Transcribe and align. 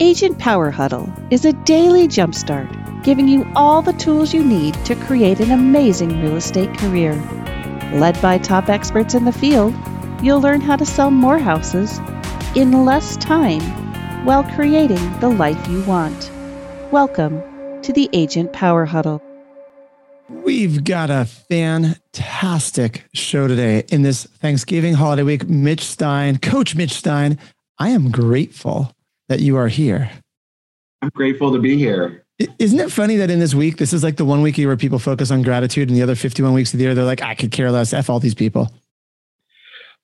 Agent 0.00 0.40
Power 0.40 0.72
Huddle 0.72 1.08
is 1.30 1.44
a 1.44 1.52
daily 1.52 2.08
jumpstart, 2.08 3.04
giving 3.04 3.28
you 3.28 3.48
all 3.54 3.80
the 3.80 3.92
tools 3.92 4.34
you 4.34 4.42
need 4.44 4.74
to 4.86 4.96
create 4.96 5.38
an 5.38 5.52
amazing 5.52 6.20
real 6.20 6.34
estate 6.34 6.76
career. 6.78 7.14
Led 7.94 8.20
by 8.20 8.38
top 8.38 8.68
experts 8.68 9.14
in 9.14 9.24
the 9.24 9.30
field, 9.30 9.72
you'll 10.20 10.40
learn 10.40 10.60
how 10.60 10.74
to 10.74 10.84
sell 10.84 11.12
more 11.12 11.38
houses 11.38 12.00
in 12.56 12.84
less 12.84 13.16
time 13.18 13.60
while 14.24 14.42
creating 14.42 15.20
the 15.20 15.28
life 15.28 15.68
you 15.68 15.80
want. 15.84 16.28
Welcome 16.90 17.40
to 17.82 17.92
the 17.92 18.10
Agent 18.12 18.52
Power 18.52 18.86
Huddle. 18.86 19.22
We've 20.28 20.82
got 20.82 21.10
a 21.10 21.24
fantastic 21.24 23.04
show 23.14 23.46
today 23.46 23.84
in 23.92 24.02
this 24.02 24.24
Thanksgiving 24.24 24.94
holiday 24.94 25.22
week. 25.22 25.48
Mitch 25.48 25.82
Stein, 25.82 26.38
Coach 26.38 26.74
Mitch 26.74 26.94
Stein, 26.94 27.38
I 27.78 27.90
am 27.90 28.10
grateful 28.10 28.93
that 29.28 29.40
you 29.40 29.56
are 29.56 29.68
here. 29.68 30.10
I'm 31.02 31.10
grateful 31.10 31.52
to 31.52 31.58
be 31.58 31.76
here. 31.76 32.24
Isn't 32.58 32.80
it 32.80 32.90
funny 32.90 33.16
that 33.16 33.30
in 33.30 33.38
this 33.38 33.54
week, 33.54 33.76
this 33.76 33.92
is 33.92 34.02
like 34.02 34.16
the 34.16 34.24
one 34.24 34.42
week 34.42 34.56
where 34.56 34.76
people 34.76 34.98
focus 34.98 35.30
on 35.30 35.42
gratitude, 35.42 35.88
and 35.88 35.96
the 35.96 36.02
other 36.02 36.16
51 36.16 36.52
weeks 36.52 36.72
of 36.72 36.78
the 36.78 36.84
year, 36.84 36.94
they're 36.94 37.04
like, 37.04 37.22
I 37.22 37.34
could 37.34 37.52
care 37.52 37.70
less. 37.70 37.92
F 37.92 38.10
all 38.10 38.18
these 38.18 38.34
people. 38.34 38.72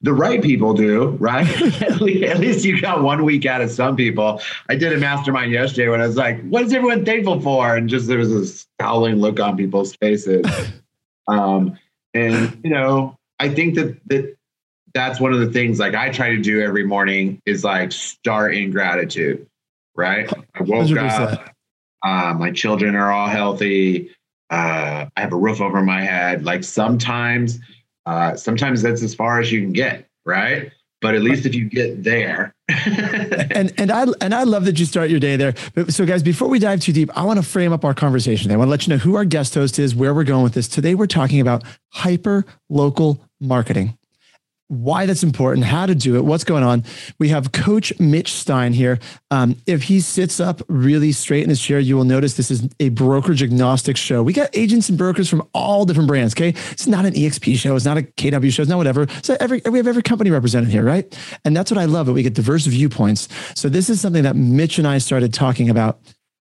The 0.02 0.12
right 0.12 0.41
people 0.43 0.73
do, 0.73 1.10
right? 1.20 1.46
at 1.83 2.01
least 2.01 2.65
you 2.65 2.80
got 2.80 3.02
one 3.02 3.24
week 3.24 3.46
out 3.46 3.60
of 3.60 3.70
some 3.70 3.96
people. 3.96 4.41
I 4.69 4.77
did 4.77 4.93
a 4.93 4.98
mastermind 4.98 5.52
yesterday 5.52 5.88
when 5.88 6.01
I 6.01 6.07
was 6.07 6.16
like, 6.16 6.41
what 6.48 6.62
is 6.62 6.73
everyone 6.73 7.05
thankful 7.05 7.41
for? 7.41 7.77
And 7.77 7.88
just 7.88 8.07
there 8.07 8.18
was 8.18 8.32
a 8.32 8.46
scowling 8.46 9.16
look 9.16 9.41
on 9.41 9.57
people's 9.57 9.95
faces. 9.96 10.46
um, 11.29 11.79
and, 12.15 12.59
you 12.65 12.71
know, 12.71 13.18
I 13.41 13.51
think 13.51 13.74
that, 13.74 13.98
that 14.07 14.37
that's 14.95 15.21
one 15.21 15.33
of 15.33 15.41
the 15.41 15.51
things 15.51 15.79
like 15.79 15.95
I 15.95 16.11
try 16.11 16.30
to 16.30 16.39
do 16.41 16.61
every 16.61 16.85
morning 16.85 17.41
is 17.47 17.65
like 17.65 17.93
start 17.93 18.55
in 18.55 18.71
gratitude, 18.71 19.47
right? 19.95 20.30
I 20.55 20.63
woke 20.63 20.87
100%. 20.87 20.99
up, 20.99 21.55
uh, 22.05 22.35
my 22.35 22.51
children 22.51 22.97
are 22.97 23.13
all 23.13 23.29
healthy. 23.29 24.10
Uh, 24.51 25.07
I 25.16 25.21
have 25.21 25.32
a 25.32 25.37
roof 25.37 25.60
over 25.60 25.82
my 25.82 26.02
head. 26.02 26.45
Like 26.45 26.65
sometimes, 26.65 27.59
uh, 28.07 28.35
sometimes 28.35 28.82
that's 28.82 29.02
as 29.02 29.15
far 29.15 29.41
as 29.41 29.52
you 29.52 29.60
can 29.60 29.73
get, 29.73 30.07
right? 30.24 30.73
But 31.01 31.15
at 31.15 31.23
least 31.23 31.47
if 31.47 31.54
you 31.54 31.66
get 31.66 32.02
there. 32.02 32.54
and 32.69 33.73
and 33.79 33.91
I 33.91 34.07
and 34.21 34.35
I 34.35 34.43
love 34.43 34.65
that 34.66 34.79
you 34.79 34.85
start 34.85 35.09
your 35.09 35.21
day 35.21 35.37
there. 35.37 35.54
But 35.75 35.95
so 35.95 36.04
guys, 36.04 36.23
before 36.23 36.49
we 36.49 36.59
dive 36.59 36.80
too 36.80 36.93
deep, 36.93 37.10
I 37.16 37.25
want 37.25 37.38
to 37.38 37.43
frame 37.43 37.73
up 37.73 37.85
our 37.85 37.95
conversation. 37.95 38.52
I 38.52 38.57
want 38.57 38.66
to 38.66 38.71
let 38.71 38.87
you 38.87 38.93
know 38.93 38.99
who 38.99 39.16
our 39.16 39.25
guest 39.25 39.54
host 39.54 39.79
is, 39.79 39.95
where 39.95 40.13
we're 40.13 40.25
going 40.25 40.43
with 40.43 40.54
this. 40.54 40.69
Today 40.69 40.95
we're 40.95 41.07
talking 41.07 41.41
about 41.41 41.65
hyper 41.88 42.45
local 42.69 43.21
marketing 43.41 43.97
why 44.71 45.04
that's 45.04 45.24
important, 45.24 45.66
how 45.66 45.85
to 45.85 45.96
do 45.96 46.15
it, 46.15 46.24
what's 46.24 46.45
going 46.45 46.63
on. 46.63 46.85
We 47.18 47.30
have 47.30 47.51
Coach 47.51 47.93
Mitch 47.99 48.32
Stein 48.32 48.73
here. 48.73 49.01
Um, 49.32 49.57
if 49.66 49.82
he 49.82 49.99
sits 49.99 50.38
up 50.38 50.63
really 50.68 51.10
straight 51.10 51.43
in 51.43 51.49
his 51.49 51.60
chair, 51.60 51.80
you 51.80 51.96
will 51.96 52.04
notice 52.04 52.35
this 52.35 52.52
is 52.52 52.68
a 52.79 52.91
brokerage 52.91 53.43
agnostic 53.43 53.96
show. 53.96 54.23
We 54.23 54.32
got 54.32 54.48
agents 54.57 54.88
and 54.88 54.96
brokers 54.96 55.29
from 55.29 55.43
all 55.54 55.85
different 55.85 56.07
brands. 56.07 56.35
Okay, 56.35 56.51
it's 56.71 56.87
not 56.87 57.04
an 57.04 57.15
EXP 57.15 57.57
show, 57.57 57.74
it's 57.74 57.85
not 57.85 57.98
a 57.98 58.02
KW 58.02 58.52
show, 58.52 58.63
it's 58.63 58.71
not 58.71 58.76
whatever. 58.76 59.09
So 59.23 59.37
every 59.41 59.60
we 59.68 59.79
have 59.79 59.88
every 59.88 60.02
company 60.02 60.30
represented 60.30 60.71
here, 60.71 60.85
right? 60.85 61.18
And 61.45 61.57
that's 61.57 61.73
what 61.73 61.79
I 61.79 61.87
love. 61.87 62.07
That 62.07 62.13
we 62.13 62.23
get 62.23 62.35
diverse 62.35 62.66
viewpoints. 62.66 63.29
So 63.57 63.68
this 63.68 63.91
is 63.91 64.00
something 64.00 64.22
that 64.22 64.37
Mitch 64.37 64.78
and 64.78 64.87
I 64.87 64.98
started 64.98 65.34
talking 65.34 65.69
about 65.69 65.98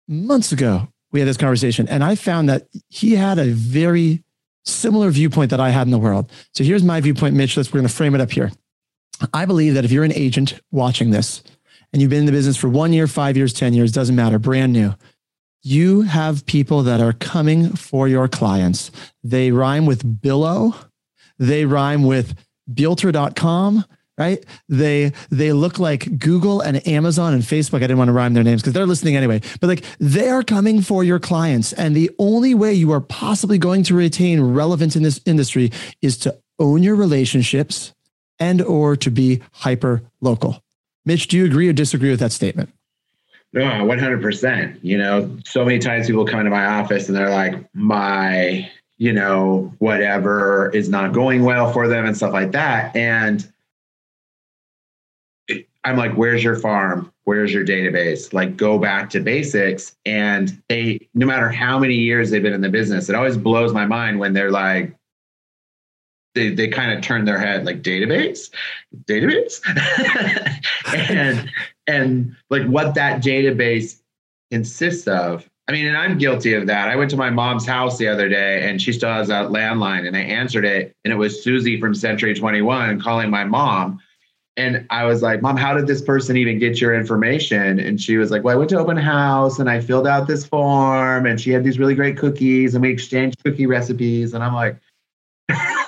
months 0.07 0.51
ago. 0.51 0.87
We 1.11 1.19
had 1.19 1.29
this 1.29 1.37
conversation, 1.37 1.87
and 1.87 2.03
I 2.03 2.15
found 2.15 2.49
that 2.49 2.67
he 2.89 3.15
had 3.15 3.37
a 3.37 3.51
very 3.51 4.24
similar 4.65 5.09
viewpoint 5.09 5.51
that 5.51 5.59
I 5.59 5.69
had 5.69 5.87
in 5.87 5.91
the 5.91 5.97
world. 5.97 6.31
So 6.53 6.63
here's 6.63 6.83
my 6.83 6.99
viewpoint, 7.01 7.35
Mitch. 7.35 7.55
Let's 7.55 7.71
we're 7.71 7.79
going 7.79 7.87
to 7.87 7.93
frame 7.93 8.15
it 8.15 8.21
up 8.21 8.31
here. 8.31 8.51
I 9.33 9.45
believe 9.45 9.75
that 9.75 9.85
if 9.85 9.91
you're 9.91 10.03
an 10.03 10.13
agent 10.13 10.59
watching 10.71 11.11
this 11.11 11.43
and 11.93 12.01
you've 12.01 12.09
been 12.09 12.19
in 12.19 12.25
the 12.25 12.31
business 12.31 12.57
for 12.57 12.67
one 12.67 12.91
year, 12.91 13.07
five 13.07 13.37
years, 13.37 13.53
10 13.53 13.73
years, 13.73 13.91
doesn't 13.91 14.15
matter, 14.15 14.39
brand 14.39 14.73
new, 14.73 14.93
you 15.61 16.01
have 16.03 16.45
people 16.45 16.83
that 16.83 17.01
are 17.01 17.13
coming 17.13 17.75
for 17.75 18.07
your 18.07 18.27
clients. 18.27 18.91
They 19.23 19.51
rhyme 19.51 19.85
with 19.85 20.21
billow, 20.21 20.75
they 21.39 21.65
rhyme 21.65 22.03
with 22.03 22.35
Builter.com, 22.71 23.85
right? 24.17 24.43
They 24.69 25.11
they 25.29 25.53
look 25.53 25.79
like 25.79 26.19
Google 26.19 26.61
and 26.61 26.85
Amazon 26.87 27.33
and 27.33 27.43
Facebook. 27.43 27.77
I 27.77 27.81
didn't 27.81 27.97
want 27.97 28.09
to 28.09 28.13
rhyme 28.13 28.33
their 28.33 28.43
names 28.43 28.61
because 28.61 28.73
they're 28.73 28.85
listening 28.85 29.15
anyway. 29.15 29.41
But 29.59 29.67
like 29.67 29.83
they 29.99 30.29
are 30.29 30.43
coming 30.43 30.81
for 30.81 31.03
your 31.03 31.19
clients, 31.19 31.73
and 31.73 31.95
the 31.95 32.11
only 32.19 32.53
way 32.53 32.73
you 32.73 32.91
are 32.91 33.01
possibly 33.01 33.57
going 33.57 33.83
to 33.83 33.95
retain 33.95 34.41
relevance 34.41 34.95
in 34.95 35.03
this 35.03 35.19
industry 35.25 35.71
is 36.01 36.17
to 36.19 36.35
own 36.59 36.83
your 36.83 36.95
relationships 36.95 37.93
and 38.39 38.61
or 38.61 38.95
to 38.95 39.09
be 39.09 39.41
hyper 39.51 40.01
local. 40.21 40.61
Mitch, 41.05 41.27
do 41.27 41.37
you 41.37 41.45
agree 41.45 41.69
or 41.69 41.73
disagree 41.73 42.09
with 42.09 42.19
that 42.19 42.31
statement? 42.31 42.69
No, 43.53 43.63
100%. 43.63 44.79
You 44.81 44.97
know, 44.97 45.37
so 45.45 45.63
many 45.63 45.79
times 45.79 46.07
people 46.07 46.25
come 46.25 46.39
into 46.39 46.51
my 46.51 46.65
office 46.65 47.07
and 47.07 47.15
they're 47.15 47.29
like, 47.29 47.55
my, 47.73 48.69
you 48.97 49.13
know, 49.13 49.73
whatever 49.79 50.69
is 50.71 50.89
not 50.89 51.13
going 51.13 51.43
well 51.43 51.71
for 51.71 51.87
them 51.87 52.05
and 52.05 52.17
stuff 52.17 52.33
like 52.33 52.51
that. 52.51 52.93
And 52.95 53.49
I'm 55.85 55.97
like, 55.97 56.13
where's 56.13 56.43
your 56.43 56.55
farm? 56.55 57.13
Where's 57.25 57.53
your 57.53 57.63
database? 57.63 58.33
Like, 58.33 58.57
go 58.57 58.79
back 58.79 59.09
to 59.11 59.19
basics. 59.19 59.95
And 60.05 60.61
they, 60.67 61.07
no 61.13 61.27
matter 61.27 61.49
how 61.49 61.77
many 61.77 61.93
years 61.93 62.31
they've 62.31 62.41
been 62.41 62.53
in 62.53 62.61
the 62.61 62.69
business, 62.69 63.07
it 63.07 63.15
always 63.15 63.37
blows 63.37 63.71
my 63.71 63.85
mind 63.85 64.19
when 64.19 64.33
they're 64.33 64.51
like, 64.51 64.95
they, 66.33 66.53
they 66.53 66.67
kind 66.67 66.91
of 66.91 67.01
turn 67.01 67.23
their 67.23 67.37
head 67.37 67.65
like 67.65 67.81
database, 67.81 68.49
database, 69.05 69.61
and 71.09 71.49
and 71.87 72.35
like 72.49 72.65
what 72.67 72.93
that 72.95 73.23
database 73.23 74.01
consists 74.51 75.07
of. 75.07 75.49
I 75.67 75.71
mean, 75.71 75.87
and 75.87 75.97
I'm 75.97 76.17
guilty 76.17 76.53
of 76.53 76.67
that. 76.67 76.89
I 76.89 76.95
went 76.95 77.09
to 77.11 77.17
my 77.17 77.29
mom's 77.29 77.65
house 77.65 77.97
the 77.97 78.07
other 78.07 78.27
day 78.27 78.69
and 78.69 78.81
she 78.81 78.91
still 78.91 79.09
has 79.09 79.29
a 79.29 79.45
landline 79.45 80.05
and 80.07 80.15
I 80.15 80.21
answered 80.21 80.65
it 80.65 80.93
and 81.05 81.13
it 81.13 81.15
was 81.15 81.41
Susie 81.41 81.79
from 81.79 81.95
Century 81.95 82.35
21 82.35 83.01
calling 83.01 83.29
my 83.29 83.45
mom 83.45 83.99
and 84.57 84.85
I 84.89 85.05
was 85.05 85.21
like, 85.21 85.41
Mom, 85.41 85.57
how 85.57 85.73
did 85.73 85.85
this 85.85 86.01
person 86.01 86.37
even 86.37 86.59
get 86.59 86.79
your 86.79 86.95
information? 86.95 87.79
And 87.79 87.99
she 87.99 88.17
was 88.17 88.31
like, 88.31 88.43
Well, 88.43 88.55
I 88.55 88.57
went 88.57 88.69
to 88.69 88.79
open 88.79 88.97
house 88.97 89.59
and 89.59 89.69
I 89.69 89.81
filled 89.81 90.07
out 90.07 90.27
this 90.27 90.45
form 90.45 91.25
and 91.25 91.39
she 91.39 91.51
had 91.51 91.63
these 91.63 91.77
really 91.77 91.95
great 91.95 92.17
cookies 92.17 92.73
and 92.73 92.81
we 92.81 92.89
exchanged 92.89 93.43
cookie 93.43 93.65
recipes. 93.65 94.33
And 94.33 94.43
I'm 94.43 94.53
like, 94.53 94.77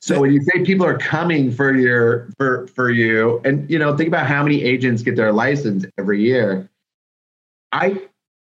So 0.00 0.20
when 0.20 0.32
you 0.32 0.40
say 0.42 0.64
people 0.64 0.86
are 0.86 0.96
coming 0.96 1.50
for 1.50 1.74
your 1.74 2.28
for 2.38 2.66
for 2.68 2.90
you, 2.90 3.40
and 3.44 3.68
you 3.68 3.78
know, 3.78 3.96
think 3.96 4.08
about 4.08 4.26
how 4.26 4.42
many 4.42 4.62
agents 4.62 5.02
get 5.02 5.16
their 5.16 5.32
license 5.32 5.84
every 5.98 6.22
year. 6.22 6.70
I 7.72 8.00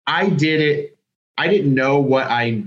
I 0.07 0.31
did 0.31 0.61
it, 0.61 0.99
I 1.39 1.49
didn't 1.49 1.75
know 1.75 2.01
what 2.01 2.27
I 2.27 2.65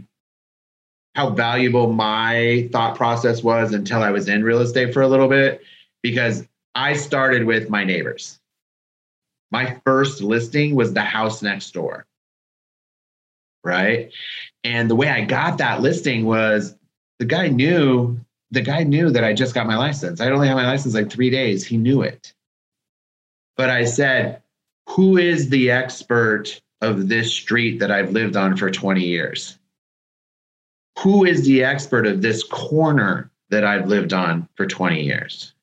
how 1.15 1.31
valuable 1.31 1.91
my 1.93 2.69
thought 2.71 2.95
process 2.95 3.41
was 3.41 3.73
until 3.73 4.03
I 4.03 4.11
was 4.11 4.27
in 4.27 4.43
real 4.43 4.61
estate 4.61 4.93
for 4.93 5.01
a 5.01 5.07
little 5.07 5.27
bit 5.27 5.61
because 6.01 6.47
I 6.75 6.93
started 6.93 7.45
with 7.45 7.69
my 7.69 7.83
neighbors. 7.83 8.39
My 9.51 9.79
first 9.85 10.21
listing 10.21 10.75
was 10.75 10.93
the 10.93 11.01
house 11.01 11.41
next 11.41 11.71
door. 11.71 12.05
Right. 13.63 14.11
And 14.63 14.89
the 14.89 14.95
way 14.95 15.09
I 15.09 15.23
got 15.25 15.57
that 15.57 15.81
listing 15.81 16.25
was 16.25 16.75
the 17.19 17.25
guy 17.25 17.47
knew 17.47 18.19
the 18.51 18.61
guy 18.61 18.83
knew 18.83 19.09
that 19.09 19.23
I 19.23 19.33
just 19.33 19.55
got 19.55 19.65
my 19.65 19.75
license. 19.75 20.21
I'd 20.21 20.31
only 20.31 20.47
had 20.47 20.55
my 20.55 20.67
license 20.67 20.93
like 20.93 21.11
three 21.11 21.29
days. 21.29 21.65
He 21.65 21.77
knew 21.77 22.01
it. 22.01 22.33
But 23.57 23.69
I 23.69 23.85
said, 23.85 24.41
who 24.89 25.17
is 25.17 25.49
the 25.49 25.71
expert 25.71 26.61
of 26.81 27.07
this 27.07 27.33
street 27.33 27.79
that 27.79 27.91
I've 27.91 28.11
lived 28.11 28.35
on 28.35 28.55
for 28.55 28.69
20 28.69 29.03
years? 29.03 29.57
Who 30.99 31.25
is 31.25 31.45
the 31.45 31.63
expert 31.63 32.05
of 32.05 32.21
this 32.21 32.43
corner 32.43 33.31
that 33.49 33.63
I've 33.63 33.87
lived 33.87 34.13
on 34.13 34.47
for 34.55 34.67
20 34.67 35.03
years? 35.03 35.54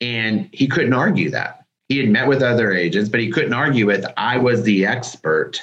And 0.00 0.48
he 0.52 0.68
couldn't 0.68 0.92
argue 0.92 1.30
that. 1.30 1.64
He 1.88 1.98
had 1.98 2.08
met 2.08 2.28
with 2.28 2.42
other 2.42 2.72
agents, 2.72 3.08
but 3.08 3.20
he 3.20 3.30
couldn't 3.30 3.54
argue 3.54 3.86
with, 3.86 4.04
I 4.16 4.36
was 4.36 4.62
the 4.62 4.86
expert 4.86 5.60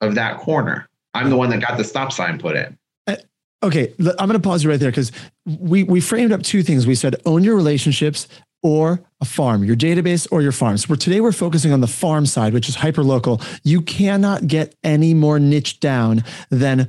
of 0.00 0.14
that 0.14 0.38
corner. 0.38 0.88
I'm 1.14 1.30
the 1.30 1.36
one 1.36 1.50
that 1.50 1.60
got 1.60 1.76
the 1.76 1.84
stop 1.84 2.12
sign 2.12 2.38
put 2.38 2.56
in. 2.56 2.78
Uh, 3.06 3.16
okay, 3.62 3.92
I'm 3.98 4.28
going 4.28 4.32
to 4.32 4.38
pause 4.38 4.62
you 4.62 4.70
right 4.70 4.78
there 4.78 4.90
because 4.90 5.12
we 5.46 5.82
we 5.82 6.00
framed 6.00 6.32
up 6.32 6.42
two 6.42 6.62
things. 6.62 6.86
We 6.86 6.94
said 6.94 7.16
own 7.24 7.42
your 7.42 7.56
relationships 7.56 8.28
or 8.62 9.00
a 9.20 9.24
farm, 9.24 9.64
your 9.64 9.76
database 9.76 10.26
or 10.30 10.42
your 10.42 10.52
farms. 10.52 10.86
So 10.86 10.94
today 10.94 11.20
we're 11.20 11.32
focusing 11.32 11.72
on 11.72 11.80
the 11.80 11.86
farm 11.86 12.26
side, 12.26 12.52
which 12.52 12.68
is 12.68 12.74
hyper 12.74 13.02
local. 13.02 13.40
You 13.62 13.80
cannot 13.80 14.46
get 14.46 14.74
any 14.84 15.14
more 15.14 15.38
niche 15.38 15.80
down 15.80 16.24
than 16.50 16.88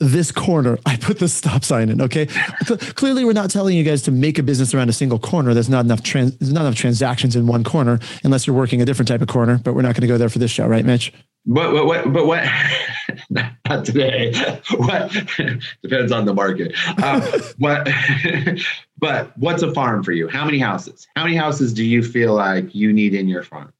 this 0.00 0.32
corner, 0.32 0.78
I 0.86 0.96
put 0.96 1.18
the 1.18 1.28
stop 1.28 1.62
sign 1.62 1.90
in. 1.90 2.00
Okay. 2.00 2.26
Clearly, 2.96 3.24
we're 3.24 3.32
not 3.32 3.50
telling 3.50 3.76
you 3.76 3.84
guys 3.84 4.02
to 4.02 4.10
make 4.10 4.38
a 4.38 4.42
business 4.42 4.74
around 4.74 4.88
a 4.88 4.94
single 4.94 5.18
corner. 5.18 5.54
There's 5.54 5.68
not 5.68 5.84
enough 5.84 6.02
trans, 6.02 6.36
there's 6.38 6.52
not 6.52 6.62
enough 6.62 6.74
transactions 6.74 7.36
in 7.36 7.46
one 7.46 7.64
corner 7.64 8.00
unless 8.24 8.46
you're 8.46 8.56
working 8.56 8.80
a 8.80 8.84
different 8.84 9.08
type 9.08 9.20
of 9.20 9.28
corner. 9.28 9.60
But 9.62 9.74
we're 9.74 9.82
not 9.82 9.94
going 9.94 10.02
to 10.02 10.06
go 10.06 10.18
there 10.18 10.30
for 10.30 10.38
this 10.38 10.50
show, 10.50 10.66
right, 10.66 10.84
Mitch? 10.84 11.12
But 11.46 11.72
what? 11.72 11.86
What? 11.86 12.12
But 12.12 12.26
what? 12.26 12.44
not 13.30 13.84
today. 13.84 14.32
What 14.76 15.10
depends 15.82 16.12
on 16.12 16.24
the 16.24 16.34
market. 16.34 16.74
Um, 17.02 17.22
what? 17.58 17.88
but 18.98 19.36
what's 19.38 19.62
a 19.62 19.72
farm 19.72 20.02
for 20.02 20.12
you? 20.12 20.28
How 20.28 20.44
many 20.44 20.58
houses? 20.58 21.06
How 21.16 21.24
many 21.24 21.36
houses 21.36 21.72
do 21.72 21.84
you 21.84 22.02
feel 22.02 22.34
like 22.34 22.74
you 22.74 22.92
need 22.92 23.14
in 23.14 23.28
your 23.28 23.42
farm? 23.42 23.72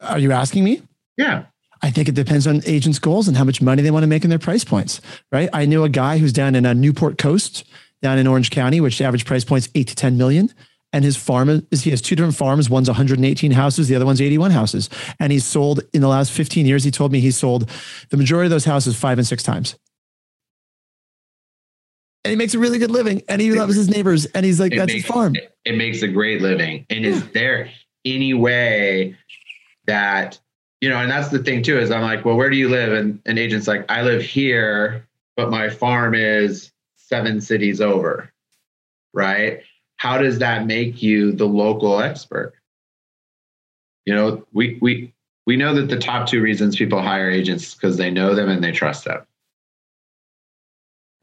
Are 0.00 0.18
you 0.18 0.32
asking 0.32 0.64
me? 0.64 0.82
Yeah. 1.16 1.44
I 1.84 1.90
think 1.90 2.08
it 2.08 2.14
depends 2.14 2.46
on 2.46 2.62
agents' 2.64 2.98
goals 2.98 3.28
and 3.28 3.36
how 3.36 3.44
much 3.44 3.60
money 3.60 3.82
they 3.82 3.90
want 3.90 4.04
to 4.04 4.06
make 4.06 4.24
in 4.24 4.30
their 4.30 4.38
price 4.38 4.64
points, 4.64 5.02
right? 5.30 5.50
I 5.52 5.66
knew 5.66 5.84
a 5.84 5.90
guy 5.90 6.16
who's 6.16 6.32
down 6.32 6.54
in 6.54 6.64
a 6.64 6.72
Newport 6.72 7.18
Coast, 7.18 7.62
down 8.00 8.16
in 8.16 8.26
Orange 8.26 8.50
County, 8.50 8.80
which 8.80 8.96
the 8.96 9.04
average 9.04 9.26
price 9.26 9.44
point's 9.44 9.68
eight 9.74 9.88
to 9.88 9.94
10 9.94 10.16
million. 10.16 10.50
And 10.94 11.04
his 11.04 11.18
farm 11.18 11.66
is 11.70 11.82
he 11.82 11.90
has 11.90 12.00
two 12.00 12.16
different 12.16 12.36
farms. 12.36 12.70
One's 12.70 12.88
118 12.88 13.50
houses, 13.50 13.86
the 13.88 13.96
other 13.96 14.06
one's 14.06 14.22
81 14.22 14.50
houses. 14.52 14.88
And 15.20 15.30
he's 15.30 15.44
sold 15.44 15.80
in 15.92 16.00
the 16.00 16.08
last 16.08 16.32
15 16.32 16.64
years, 16.64 16.84
he 16.84 16.90
told 16.90 17.12
me 17.12 17.20
he 17.20 17.30
sold 17.30 17.68
the 18.08 18.16
majority 18.16 18.46
of 18.46 18.50
those 18.50 18.64
houses 18.64 18.96
five 18.96 19.18
and 19.18 19.26
six 19.26 19.42
times. 19.42 19.76
And 22.24 22.30
he 22.30 22.36
makes 22.36 22.54
a 22.54 22.58
really 22.58 22.78
good 22.78 22.92
living 22.92 23.20
and 23.28 23.42
he 23.42 23.52
loves 23.52 23.76
his 23.76 23.90
neighbors. 23.90 24.24
And 24.24 24.46
he's 24.46 24.58
like, 24.58 24.72
It 24.72 24.78
that's 24.78 24.90
makes- 24.90 25.04
his 25.04 25.14
farm. 25.14 25.36
It, 25.36 25.54
it 25.66 25.76
makes 25.76 26.00
a 26.00 26.08
great 26.08 26.40
living. 26.40 26.86
And 26.88 27.04
is 27.04 27.28
there 27.32 27.68
any 28.06 28.32
way 28.32 29.18
that, 29.86 30.40
you 30.80 30.88
know, 30.88 30.98
and 30.98 31.10
that's 31.10 31.28
the 31.28 31.38
thing 31.38 31.62
too, 31.62 31.78
is 31.78 31.90
I'm 31.90 32.02
like, 32.02 32.24
well, 32.24 32.36
where 32.36 32.50
do 32.50 32.56
you 32.56 32.68
live? 32.68 32.92
And 32.92 33.20
an 33.26 33.38
agent's 33.38 33.66
like, 33.66 33.90
I 33.90 34.02
live 34.02 34.22
here, 34.22 35.06
but 35.36 35.50
my 35.50 35.70
farm 35.70 36.14
is 36.14 36.72
seven 36.96 37.40
cities 37.40 37.80
over. 37.80 38.32
Right. 39.12 39.62
How 39.96 40.18
does 40.18 40.40
that 40.40 40.66
make 40.66 41.02
you 41.02 41.32
the 41.32 41.46
local 41.46 42.00
expert? 42.00 42.54
You 44.04 44.14
know, 44.14 44.46
we 44.52 44.78
we 44.80 45.14
we 45.46 45.56
know 45.56 45.74
that 45.74 45.88
the 45.88 45.98
top 45.98 46.28
two 46.28 46.40
reasons 46.40 46.76
people 46.76 47.00
hire 47.00 47.30
agents 47.30 47.68
is 47.68 47.74
because 47.74 47.96
they 47.96 48.10
know 48.10 48.34
them 48.34 48.48
and 48.48 48.62
they 48.62 48.72
trust 48.72 49.04
them. 49.04 49.24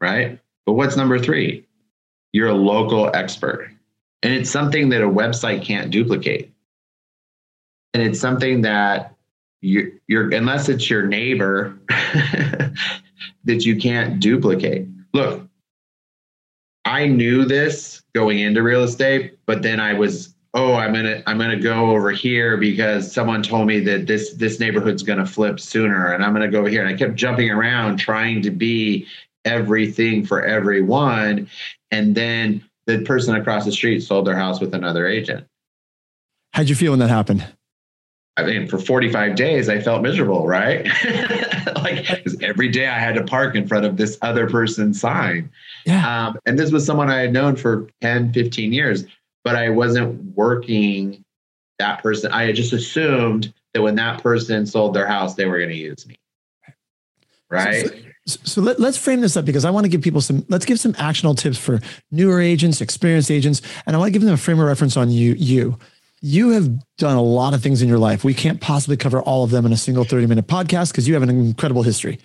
Right? 0.00 0.40
But 0.66 0.72
what's 0.72 0.96
number 0.96 1.18
three? 1.18 1.66
You're 2.32 2.48
a 2.48 2.54
local 2.54 3.14
expert. 3.14 3.70
And 4.22 4.32
it's 4.32 4.50
something 4.50 4.88
that 4.90 5.02
a 5.02 5.08
website 5.08 5.64
can't 5.64 5.90
duplicate. 5.90 6.50
And 7.94 8.02
it's 8.02 8.20
something 8.20 8.62
that 8.62 9.11
you, 9.62 9.98
you're, 10.08 10.28
unless 10.34 10.68
it's 10.68 10.90
your 10.90 11.06
neighbor, 11.06 11.78
that 11.88 13.64
you 13.64 13.76
can't 13.76 14.20
duplicate. 14.20 14.86
Look, 15.14 15.48
I 16.84 17.06
knew 17.06 17.44
this 17.44 18.02
going 18.14 18.40
into 18.40 18.62
real 18.62 18.82
estate, 18.82 19.38
but 19.46 19.62
then 19.62 19.80
I 19.80 19.94
was, 19.94 20.34
oh, 20.52 20.74
I'm 20.74 20.92
gonna, 20.92 21.22
I'm 21.26 21.38
gonna 21.38 21.60
go 21.60 21.90
over 21.90 22.10
here 22.10 22.56
because 22.56 23.10
someone 23.12 23.42
told 23.42 23.66
me 23.68 23.80
that 23.80 24.06
this 24.06 24.34
this 24.34 24.58
neighborhood's 24.58 25.02
gonna 25.02 25.26
flip 25.26 25.60
sooner, 25.60 26.12
and 26.12 26.24
I'm 26.24 26.32
gonna 26.32 26.50
go 26.50 26.60
over 26.60 26.68
here. 26.68 26.84
And 26.84 26.92
I 26.92 26.98
kept 26.98 27.14
jumping 27.14 27.50
around 27.50 27.98
trying 27.98 28.42
to 28.42 28.50
be 28.50 29.06
everything 29.44 30.26
for 30.26 30.44
everyone, 30.44 31.48
and 31.90 32.14
then 32.14 32.64
the 32.86 33.02
person 33.02 33.36
across 33.36 33.64
the 33.64 33.72
street 33.72 34.00
sold 34.00 34.26
their 34.26 34.36
house 34.36 34.60
with 34.60 34.74
another 34.74 35.06
agent. 35.06 35.46
How'd 36.52 36.68
you 36.68 36.74
feel 36.74 36.92
when 36.92 36.98
that 36.98 37.08
happened? 37.08 37.46
I 38.36 38.44
mean, 38.44 38.66
for 38.66 38.78
45 38.78 39.34
days, 39.34 39.68
I 39.68 39.80
felt 39.80 40.02
miserable, 40.02 40.46
right? 40.46 40.86
like 41.76 42.08
every 42.42 42.68
day 42.68 42.86
I 42.86 42.98
had 42.98 43.14
to 43.16 43.24
park 43.24 43.54
in 43.54 43.68
front 43.68 43.84
of 43.84 43.98
this 43.98 44.16
other 44.22 44.48
person's 44.48 44.98
sign. 44.98 45.50
Yeah. 45.84 46.28
Um, 46.28 46.38
and 46.46 46.58
this 46.58 46.72
was 46.72 46.86
someone 46.86 47.10
I 47.10 47.20
had 47.20 47.32
known 47.32 47.56
for 47.56 47.88
10, 48.00 48.32
15 48.32 48.72
years, 48.72 49.04
but 49.44 49.54
I 49.54 49.68
wasn't 49.68 50.34
working 50.34 51.22
that 51.78 52.02
person. 52.02 52.32
I 52.32 52.44
had 52.44 52.56
just 52.56 52.72
assumed 52.72 53.52
that 53.74 53.82
when 53.82 53.96
that 53.96 54.22
person 54.22 54.66
sold 54.66 54.94
their 54.94 55.06
house, 55.06 55.34
they 55.34 55.44
were 55.44 55.58
going 55.58 55.70
to 55.70 55.76
use 55.76 56.06
me. 56.06 56.16
Right. 57.50 57.90
So, 58.26 58.38
so 58.44 58.60
let, 58.62 58.80
let's 58.80 58.96
frame 58.96 59.20
this 59.20 59.36
up 59.36 59.44
because 59.44 59.66
I 59.66 59.70
want 59.70 59.84
to 59.84 59.90
give 59.90 60.00
people 60.00 60.22
some, 60.22 60.46
let's 60.48 60.64
give 60.64 60.80
some 60.80 60.94
actionable 60.96 61.34
tips 61.34 61.58
for 61.58 61.80
newer 62.10 62.40
agents, 62.40 62.80
experienced 62.80 63.30
agents, 63.30 63.60
and 63.84 63.94
I 63.94 63.98
want 63.98 64.08
to 64.08 64.12
give 64.12 64.22
them 64.22 64.32
a 64.32 64.38
frame 64.38 64.58
of 64.58 64.66
reference 64.66 64.96
on 64.96 65.10
you. 65.10 65.34
You, 65.34 65.78
you 66.22 66.50
have 66.50 66.70
done 66.98 67.16
a 67.16 67.22
lot 67.22 67.52
of 67.52 67.62
things 67.62 67.82
in 67.82 67.88
your 67.88 67.98
life. 67.98 68.22
We 68.22 68.32
can't 68.32 68.60
possibly 68.60 68.96
cover 68.96 69.20
all 69.20 69.42
of 69.42 69.50
them 69.50 69.66
in 69.66 69.72
a 69.72 69.76
single 69.76 70.04
30 70.04 70.28
minute 70.28 70.46
podcast 70.46 70.92
because 70.92 71.06
you 71.06 71.14
have 71.14 71.22
an 71.22 71.30
incredible 71.30 71.82
history. 71.82 72.20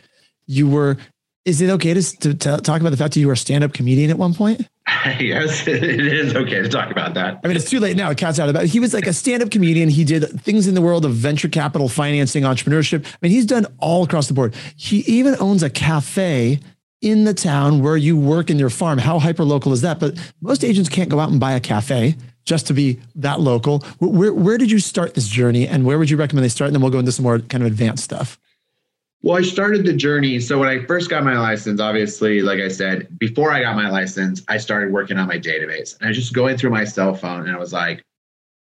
You 0.46 0.70
were, 0.70 0.98
is 1.46 1.62
it 1.62 1.72
okay 1.72 1.96
to, 1.96 2.18
to, 2.20 2.34
to 2.36 2.58
talk 2.58 2.80
about 2.80 2.92
the 2.92 2.98
fact 2.98 3.16
that 3.16 3.20
you 3.20 3.26
were 3.26 3.34
a 3.34 3.38
stand-up 3.38 3.74
comedian 3.74 4.12
at 4.12 4.18
one 4.20 4.36
point? 4.36 4.62
yes, 5.20 5.68
it 5.68 5.84
is 5.84 6.36
okay 6.36 6.62
to 6.62 6.70
talk 6.70 6.92
about 6.92 7.16
that. 7.16 7.40
I 7.44 7.48
mean, 7.48 7.58
it's 7.58 7.70
too 7.70 7.80
late 7.80 7.98
now. 7.98 8.12
It 8.12 8.20
Cat's 8.20 8.40
out 8.40 8.50
about 8.50 8.66
it. 8.66 8.70
He 8.70 8.80
was 8.80 8.94
like 8.94 9.08
a 9.08 9.14
stand-up 9.14 9.50
comedian. 9.50 9.90
He 9.90 10.04
did 10.04 10.42
things 10.42 10.68
in 10.68 10.76
the 10.76 10.82
world 10.82 11.04
of 11.04 11.14
venture 11.14 11.50
capital, 11.50 11.90
financing, 11.90 12.44
entrepreneurship. 12.44 13.04
I 13.04 13.18
mean, 13.22 13.32
he's 13.32 13.48
done 13.48 13.66
all 13.80 14.04
across 14.04 14.28
the 14.28 14.36
board. 14.36 14.56
He 14.76 15.00
even 15.00 15.36
owns 15.40 15.64
a 15.64 15.72
cafe 15.72 16.60
in 17.02 17.24
the 17.24 17.34
town 17.34 17.82
where 17.82 17.98
you 17.98 18.16
work 18.16 18.52
in 18.52 18.60
your 18.60 18.70
farm. 18.70 19.00
How 19.00 19.18
hyper 19.18 19.44
local 19.44 19.74
is 19.74 19.82
that? 19.82 20.00
But 20.00 20.18
most 20.40 20.64
agents 20.64 20.88
can't 20.88 21.10
go 21.10 21.20
out 21.20 21.32
and 21.32 21.40
buy 21.40 21.54
a 21.54 21.60
cafe 21.60 22.16
just 22.48 22.66
to 22.68 22.74
be 22.74 23.00
that 23.16 23.40
local. 23.40 23.80
Where 24.00 24.34
where 24.34 24.58
did 24.58 24.72
you 24.72 24.80
start 24.80 25.14
this 25.14 25.28
journey, 25.28 25.68
and 25.68 25.86
where 25.86 26.00
would 26.00 26.10
you 26.10 26.18
recommend 26.18 26.44
they 26.44 26.50
start? 26.50 26.70
And 26.70 26.76
then 26.76 26.82
we'll 26.82 26.92
go 26.92 27.00
into 27.00 27.12
some 27.12 27.24
more 27.24 27.40
kind 27.40 27.62
of 27.62 27.68
advanced 27.68 28.04
stuff. 28.04 28.40
Well, 29.22 29.36
I 29.36 29.42
started 29.42 29.86
the 29.86 29.94
journey. 29.94 30.40
So 30.40 30.60
when 30.60 30.70
I 30.70 30.86
first 30.86 31.10
got 31.10 31.24
my 31.24 31.38
license, 31.38 31.82
obviously, 31.82 32.42
like 32.42 32.60
I 32.60 32.68
said, 32.68 33.08
before 33.20 33.52
I 33.52 33.62
got 33.62 33.76
my 33.76 33.90
license, 33.90 34.44
I 34.48 34.58
started 34.58 34.94
working 34.94 35.18
on 35.18 35.28
my 35.28 35.40
database. 35.40 35.98
And 35.98 36.06
I 36.06 36.10
was 36.10 36.18
just 36.18 36.34
going 36.34 36.56
through 36.56 36.70
my 36.70 36.86
cell 36.86 37.14
phone 37.16 37.42
and 37.42 37.52
I 37.52 37.60
was 37.60 37.74
like, 37.74 38.04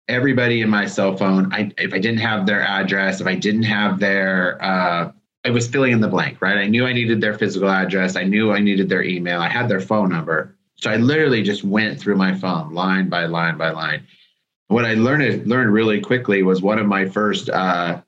everybody 0.08 0.60
in 0.60 0.68
my 0.68 0.86
cell 0.86 1.16
phone, 1.16 1.52
I, 1.52 1.70
if 1.78 1.94
I 1.94 2.00
didn't 2.00 2.18
have 2.18 2.46
their 2.46 2.62
address, 2.62 3.20
if 3.20 3.28
I 3.28 3.36
didn't 3.36 3.62
have 3.62 4.00
their, 4.00 4.62
uh, 4.62 5.12
I 5.44 5.50
was 5.50 5.68
filling 5.68 5.92
in 5.92 6.00
the 6.00 6.08
blank, 6.08 6.42
right? 6.42 6.58
I 6.58 6.66
knew 6.66 6.84
I 6.84 6.92
needed 6.92 7.20
their 7.20 7.38
physical 7.38 7.70
address. 7.70 8.16
I 8.16 8.24
knew 8.24 8.52
I 8.52 8.58
needed 8.58 8.88
their 8.88 9.04
email. 9.04 9.40
I 9.40 9.48
had 9.48 9.68
their 9.68 9.80
phone 9.80 10.10
number. 10.10 10.56
So 10.80 10.90
I 10.90 10.96
literally 10.96 11.42
just 11.42 11.62
went 11.62 12.00
through 12.00 12.16
my 12.16 12.34
phone 12.34 12.72
line 12.72 13.08
by 13.08 13.26
line 13.26 13.58
by 13.58 13.70
line. 13.70 14.06
What 14.68 14.84
I 14.84 14.94
learned 14.94 15.46
learned 15.46 15.72
really 15.72 16.00
quickly 16.00 16.42
was 16.42 16.62
one 16.62 16.78
of 16.78 16.86
my 16.86 17.06
first 17.06 17.50
uh, 17.50 18.00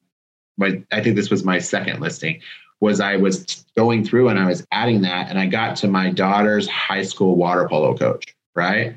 my 0.56 0.82
I 0.90 1.02
think 1.02 1.16
this 1.16 1.30
was 1.30 1.44
my 1.44 1.58
second 1.58 2.00
listing 2.00 2.40
was 2.80 2.98
I 2.98 3.16
was 3.16 3.64
going 3.76 4.04
through 4.04 4.28
and 4.28 4.38
I 4.38 4.46
was 4.46 4.66
adding 4.72 5.02
that 5.02 5.28
and 5.30 5.38
I 5.38 5.46
got 5.46 5.76
to 5.76 5.88
my 5.88 6.10
daughter's 6.10 6.68
high 6.68 7.04
school 7.04 7.36
water 7.36 7.68
polo 7.68 7.96
coach, 7.96 8.34
right? 8.56 8.96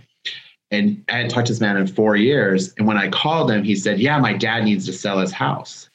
And 0.71 1.03
I 1.07 1.17
hadn't 1.17 1.29
talked 1.29 1.47
to 1.47 1.53
this 1.53 1.61
man 1.61 1.77
in 1.77 1.85
four 1.85 2.15
years. 2.15 2.73
And 2.77 2.87
when 2.87 2.97
I 2.97 3.09
called 3.09 3.51
him, 3.51 3.63
he 3.63 3.75
said, 3.75 3.99
Yeah, 3.99 4.17
my 4.19 4.33
dad 4.33 4.63
needs 4.63 4.85
to 4.87 4.93
sell 4.93 5.19
his 5.19 5.31
house. 5.31 5.89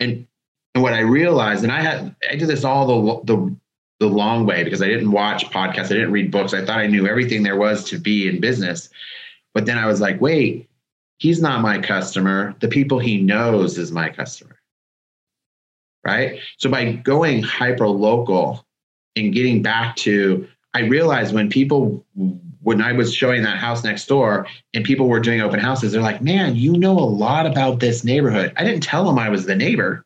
And 0.00 0.26
and 0.74 0.82
what 0.82 0.94
I 0.94 1.00
realized, 1.00 1.62
and 1.64 1.72
I 1.72 1.80
had 1.80 2.14
I 2.30 2.36
did 2.36 2.48
this 2.48 2.64
all 2.64 2.86
the 2.86 3.34
the 3.34 3.56
the 4.02 4.08
long 4.08 4.44
way 4.44 4.64
because 4.64 4.82
I 4.82 4.88
didn't 4.88 5.12
watch 5.12 5.48
podcasts, 5.50 5.86
I 5.86 5.94
didn't 5.94 6.12
read 6.12 6.30
books. 6.30 6.52
I 6.52 6.64
thought 6.64 6.78
I 6.78 6.86
knew 6.86 7.06
everything 7.06 7.42
there 7.42 7.56
was 7.56 7.84
to 7.84 7.98
be 7.98 8.28
in 8.28 8.40
business. 8.40 8.88
But 9.54 9.66
then 9.66 9.78
I 9.78 9.86
was 9.86 10.00
like, 10.00 10.20
wait, 10.20 10.68
he's 11.18 11.40
not 11.40 11.62
my 11.62 11.78
customer. 11.78 12.54
The 12.60 12.68
people 12.68 12.98
he 12.98 13.22
knows 13.22 13.78
is 13.78 13.92
my 13.92 14.08
customer. 14.08 14.58
Right. 16.04 16.40
So 16.58 16.68
by 16.68 16.92
going 16.92 17.42
hyper 17.42 17.88
local 17.88 18.66
and 19.14 19.32
getting 19.32 19.62
back 19.62 19.94
to, 19.96 20.48
I 20.74 20.80
realized 20.80 21.32
when 21.32 21.48
people, 21.48 22.04
when 22.62 22.82
I 22.82 22.92
was 22.92 23.14
showing 23.14 23.42
that 23.44 23.58
house 23.58 23.84
next 23.84 24.06
door 24.06 24.48
and 24.74 24.84
people 24.84 25.06
were 25.06 25.20
doing 25.20 25.40
open 25.40 25.60
houses, 25.60 25.92
they're 25.92 26.02
like, 26.02 26.20
man, 26.20 26.56
you 26.56 26.72
know 26.72 26.98
a 26.98 27.06
lot 27.06 27.46
about 27.46 27.78
this 27.78 28.02
neighborhood. 28.02 28.52
I 28.56 28.64
didn't 28.64 28.82
tell 28.82 29.04
them 29.04 29.18
I 29.18 29.28
was 29.28 29.46
the 29.46 29.54
neighbor. 29.54 30.04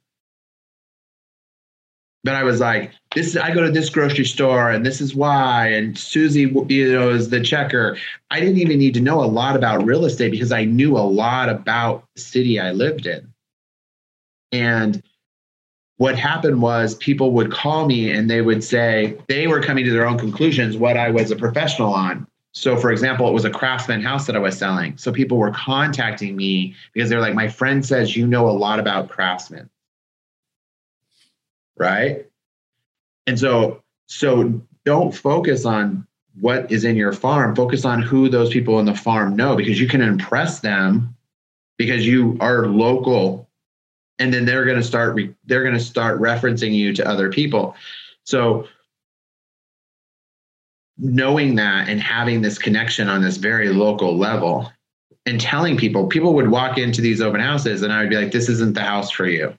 But 2.26 2.35
I 2.35 2.42
was 2.42 2.59
like, 2.59 2.90
this 3.14 3.37
I 3.37 3.54
go 3.54 3.62
to 3.62 3.71
this 3.71 3.88
grocery 3.88 4.25
store 4.25 4.68
and 4.68 4.85
this 4.85 5.00
is 5.00 5.14
why. 5.14 5.68
And 5.68 5.97
Susie, 5.97 6.52
you 6.68 6.92
know, 6.92 7.11
is 7.11 7.30
the 7.30 7.40
checker. 7.40 7.97
I 8.33 8.40
didn't 8.40 8.59
even 8.59 8.80
need 8.80 8.95
to 8.95 9.00
know 9.00 9.23
a 9.23 9.30
lot 9.30 9.54
about 9.54 9.87
real 9.87 10.04
estate 10.04 10.33
because 10.33 10.50
I 10.50 10.64
knew 10.64 10.97
a 10.97 11.06
lot 11.06 11.49
about 11.49 12.04
the 12.16 12.21
city 12.21 12.59
I 12.59 12.73
lived 12.73 13.06
in. 13.06 13.33
And 14.50 15.04
what 15.99 16.18
happened 16.18 16.62
was 16.62 16.97
people 16.97 17.30
would 17.30 17.52
call 17.52 17.87
me 17.87 18.11
and 18.11 18.28
they 18.28 18.42
would 18.42 18.64
say 18.64 19.16
they 19.28 19.47
were 19.47 19.62
coming 19.62 19.85
to 19.85 19.92
their 19.92 20.06
own 20.06 20.18
conclusions 20.18 20.76
what 20.76 20.97
I 20.97 21.11
was 21.11 21.30
a 21.30 21.37
professional 21.37 21.95
on. 21.95 22.26
So, 22.54 22.76
for 22.76 22.90
example, 22.90 23.28
it 23.28 23.33
was 23.35 23.45
a 23.45 23.50
craftsman 23.50 24.02
house 24.02 24.26
that 24.26 24.35
I 24.35 24.40
was 24.40 24.59
selling. 24.59 24.97
So 24.99 25.12
people 25.12 25.38
were 25.38 25.52
contacting 25.52 26.35
me 26.35 26.75
because 26.92 27.09
they're 27.09 27.21
like, 27.21 27.35
my 27.35 27.47
friend 27.47 27.87
says 27.87 28.16
you 28.16 28.26
know 28.26 28.49
a 28.49 28.50
lot 28.50 28.80
about 28.80 29.11
craftsmen. 29.11 29.71
Right. 31.76 32.26
And 33.26 33.38
so, 33.38 33.83
so 34.06 34.61
don't 34.85 35.14
focus 35.14 35.64
on 35.64 36.06
what 36.40 36.71
is 36.71 36.85
in 36.85 36.97
your 36.97 37.12
farm. 37.12 37.54
Focus 37.56 37.85
on 37.85 38.02
who 38.02 38.28
those 38.28 38.50
people 38.50 38.78
in 38.78 38.87
the 38.87 38.95
farm 38.95 39.37
know 39.37 39.56
because 39.56 39.80
you 39.80 39.88
can 39.88 40.02
impress 40.02 40.61
them 40.61 41.16
because 41.78 42.06
you 42.06 42.37
are 42.40 42.66
local 42.66 43.49
and 44.18 44.33
then 44.33 44.45
they're 44.45 44.64
going 44.64 44.76
to 44.76 44.83
start 44.83 45.14
re- 45.14 45.35
they're 45.45 45.62
going 45.62 45.75
to 45.75 45.80
start 45.80 46.21
referencing 46.21 46.75
you 46.75 46.92
to 46.92 47.06
other 47.06 47.30
people 47.30 47.75
so 48.25 48.66
knowing 50.99 51.54
that 51.54 51.88
and 51.88 52.00
having 52.00 52.40
this 52.40 52.59
connection 52.59 53.09
on 53.09 53.21
this 53.21 53.37
very 53.37 53.68
local 53.68 54.16
level 54.16 54.71
and 55.26 55.40
telling 55.40 55.76
people 55.76 56.06
people 56.06 56.35
would 56.35 56.50
walk 56.50 56.78
into 56.78 57.00
these 57.00 57.21
open 57.21 57.40
houses 57.40 57.83
and 57.83 57.92
i 57.92 58.00
would 58.00 58.11
be 58.11 58.16
like 58.16 58.33
this 58.33 58.49
isn't 58.49 58.75
the 58.75 58.80
house 58.80 59.11
for 59.11 59.26
you 59.26 59.54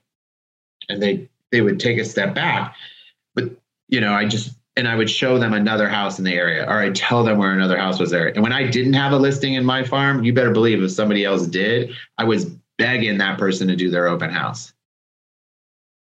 and 0.88 1.02
they 1.02 1.28
they 1.52 1.60
would 1.60 1.80
take 1.80 1.98
a 1.98 2.04
step 2.04 2.34
back 2.34 2.74
but 3.34 3.50
you 3.88 4.00
know 4.00 4.12
i 4.12 4.24
just 4.24 4.56
and 4.76 4.86
i 4.86 4.94
would 4.94 5.10
show 5.10 5.38
them 5.38 5.54
another 5.54 5.88
house 5.88 6.18
in 6.18 6.24
the 6.24 6.34
area 6.34 6.64
or 6.64 6.78
i'd 6.80 6.94
tell 6.94 7.24
them 7.24 7.38
where 7.38 7.52
another 7.52 7.76
house 7.76 7.98
was 7.98 8.10
there 8.10 8.28
and 8.28 8.42
when 8.42 8.52
i 8.52 8.66
didn't 8.66 8.92
have 8.92 9.12
a 9.12 9.18
listing 9.18 9.54
in 9.54 9.64
my 9.64 9.82
farm 9.82 10.24
you 10.24 10.32
better 10.32 10.52
believe 10.52 10.82
if 10.82 10.90
somebody 10.90 11.24
else 11.24 11.46
did 11.46 11.90
i 12.18 12.24
was 12.24 12.50
begging 12.78 13.18
that 13.18 13.38
person 13.38 13.68
to 13.68 13.76
do 13.76 13.90
their 13.90 14.08
open 14.08 14.30
house. 14.30 14.72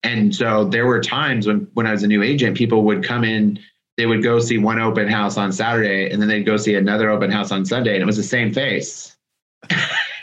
And 0.03 0.33
so 0.33 0.63
there 0.63 0.85
were 0.85 1.01
times 1.01 1.45
when 1.45 1.67
when 1.73 1.85
I 1.85 1.91
was 1.91 2.03
a 2.03 2.07
new 2.07 2.23
agent, 2.23 2.55
people 2.55 2.83
would 2.83 3.03
come 3.03 3.23
in, 3.23 3.59
they 3.97 4.05
would 4.05 4.23
go 4.23 4.39
see 4.39 4.57
one 4.57 4.79
open 4.79 5.07
house 5.07 5.37
on 5.37 5.51
Saturday, 5.51 6.09
and 6.09 6.21
then 6.21 6.29
they'd 6.29 6.45
go 6.45 6.57
see 6.57 6.75
another 6.75 7.09
open 7.09 7.29
house 7.29 7.51
on 7.51 7.65
Sunday, 7.65 7.93
and 7.93 8.01
it 8.01 8.05
was 8.05 8.17
the 8.17 8.23
same 8.23 8.53
face. 8.53 9.15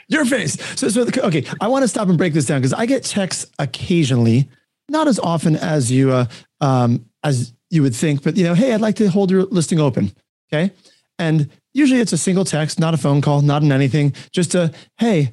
Your 0.09 0.25
face. 0.25 0.57
So, 0.77 0.89
so 0.89 1.03
okay, 1.03 1.45
I 1.61 1.69
want 1.69 1.83
to 1.83 1.89
stop 1.89 2.09
and 2.09 2.17
break 2.17 2.33
this 2.33 2.47
down 2.47 2.61
because 2.61 2.73
I 2.73 2.87
get 2.87 3.05
texts 3.05 3.51
occasionally, 3.59 4.49
not 4.89 5.09
as 5.09 5.19
often 5.19 5.57
as 5.57 5.91
you 5.91 6.13
uh, 6.13 6.27
um, 6.61 7.07
as 7.23 7.53
you 7.71 7.83
would 7.83 7.95
think, 7.95 8.23
but 8.23 8.37
you 8.37 8.45
know, 8.45 8.55
hey, 8.55 8.73
I'd 8.73 8.81
like 8.81 8.97
to 8.97 9.09
hold 9.09 9.31
your 9.31 9.45
listing 9.45 9.81
open. 9.81 10.13
Okay, 10.53 10.73
and 11.19 11.51
usually 11.75 12.01
it's 12.01 12.13
a 12.13 12.19
single 12.19 12.45
text, 12.45 12.81
not 12.81 12.95
a 12.95 12.99
phone 12.99 13.21
call, 13.21 13.43
not 13.43 13.63
an 13.63 13.73
anything, 13.73 14.15
just 14.33 14.55
a 14.55 14.73
hey. 14.99 15.33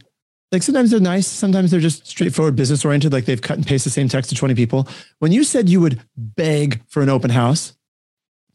Like 0.52 0.62
sometimes 0.64 0.92
they're 0.92 1.00
nice, 1.00 1.28
sometimes 1.28 1.72
they're 1.72 1.80
just 1.80 2.08
straightforward 2.08 2.56
business 2.56 2.86
oriented, 2.86 3.12
like 3.12 3.26
they've 3.26 3.42
cut 3.42 3.58
and 3.58 3.66
pasted 3.66 3.90
the 3.90 3.94
same 3.94 4.08
text 4.08 4.30
to 4.30 4.36
20 4.36 4.54
people. 4.54 4.88
When 5.20 5.32
you 5.32 5.44
said 5.44 5.68
you 5.68 5.82
would 5.82 6.02
beg 6.16 6.82
for 6.88 7.02
an 7.02 7.10
open 7.10 7.32
house, 7.32 7.76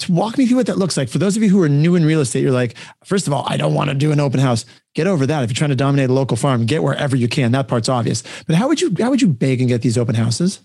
to 0.01 0.13
walk 0.13 0.39
me 0.39 0.47
through 0.47 0.57
what 0.57 0.67
that 0.67 0.79
looks 0.79 0.97
like. 0.97 1.09
For 1.09 1.19
those 1.19 1.37
of 1.37 1.43
you 1.43 1.51
who 1.51 1.63
are 1.63 1.69
new 1.69 1.95
in 1.95 2.05
real 2.05 2.21
estate, 2.21 2.43
you're 2.43 2.53
like, 2.53 2.75
first 3.05 3.27
of 3.27 3.33
all, 3.33 3.45
I 3.47 3.57
don't 3.57 3.75
want 3.75 3.91
to 3.91 3.95
do 3.95 4.13
an 4.13 4.21
open 4.21 4.41
house. 4.41 4.65
Get 4.95 5.07
over 5.07 5.27
that. 5.27 5.45
If 5.45 5.51
you're 5.51 5.57
trying 5.57 5.71
to 5.71 5.77
dominate 5.77 6.11
a 6.11 6.13
local 6.13 6.37
farm, 6.37 6.67
get 6.67 6.83
wherever 6.83 7.17
you 7.17 7.29
can. 7.29 7.53
That 7.53 7.69
part's 7.69 7.89
obvious. 7.89 8.23
But 8.47 8.57
how 8.57 8.69
would 8.69 8.81
you 8.81 8.95
how 8.99 9.11
would 9.11 9.23
you 9.23 9.29
beg 9.29 9.61
and 9.61 9.69
get 9.69 9.83
these 9.83 9.99
open 9.99 10.15
houses? 10.15 10.61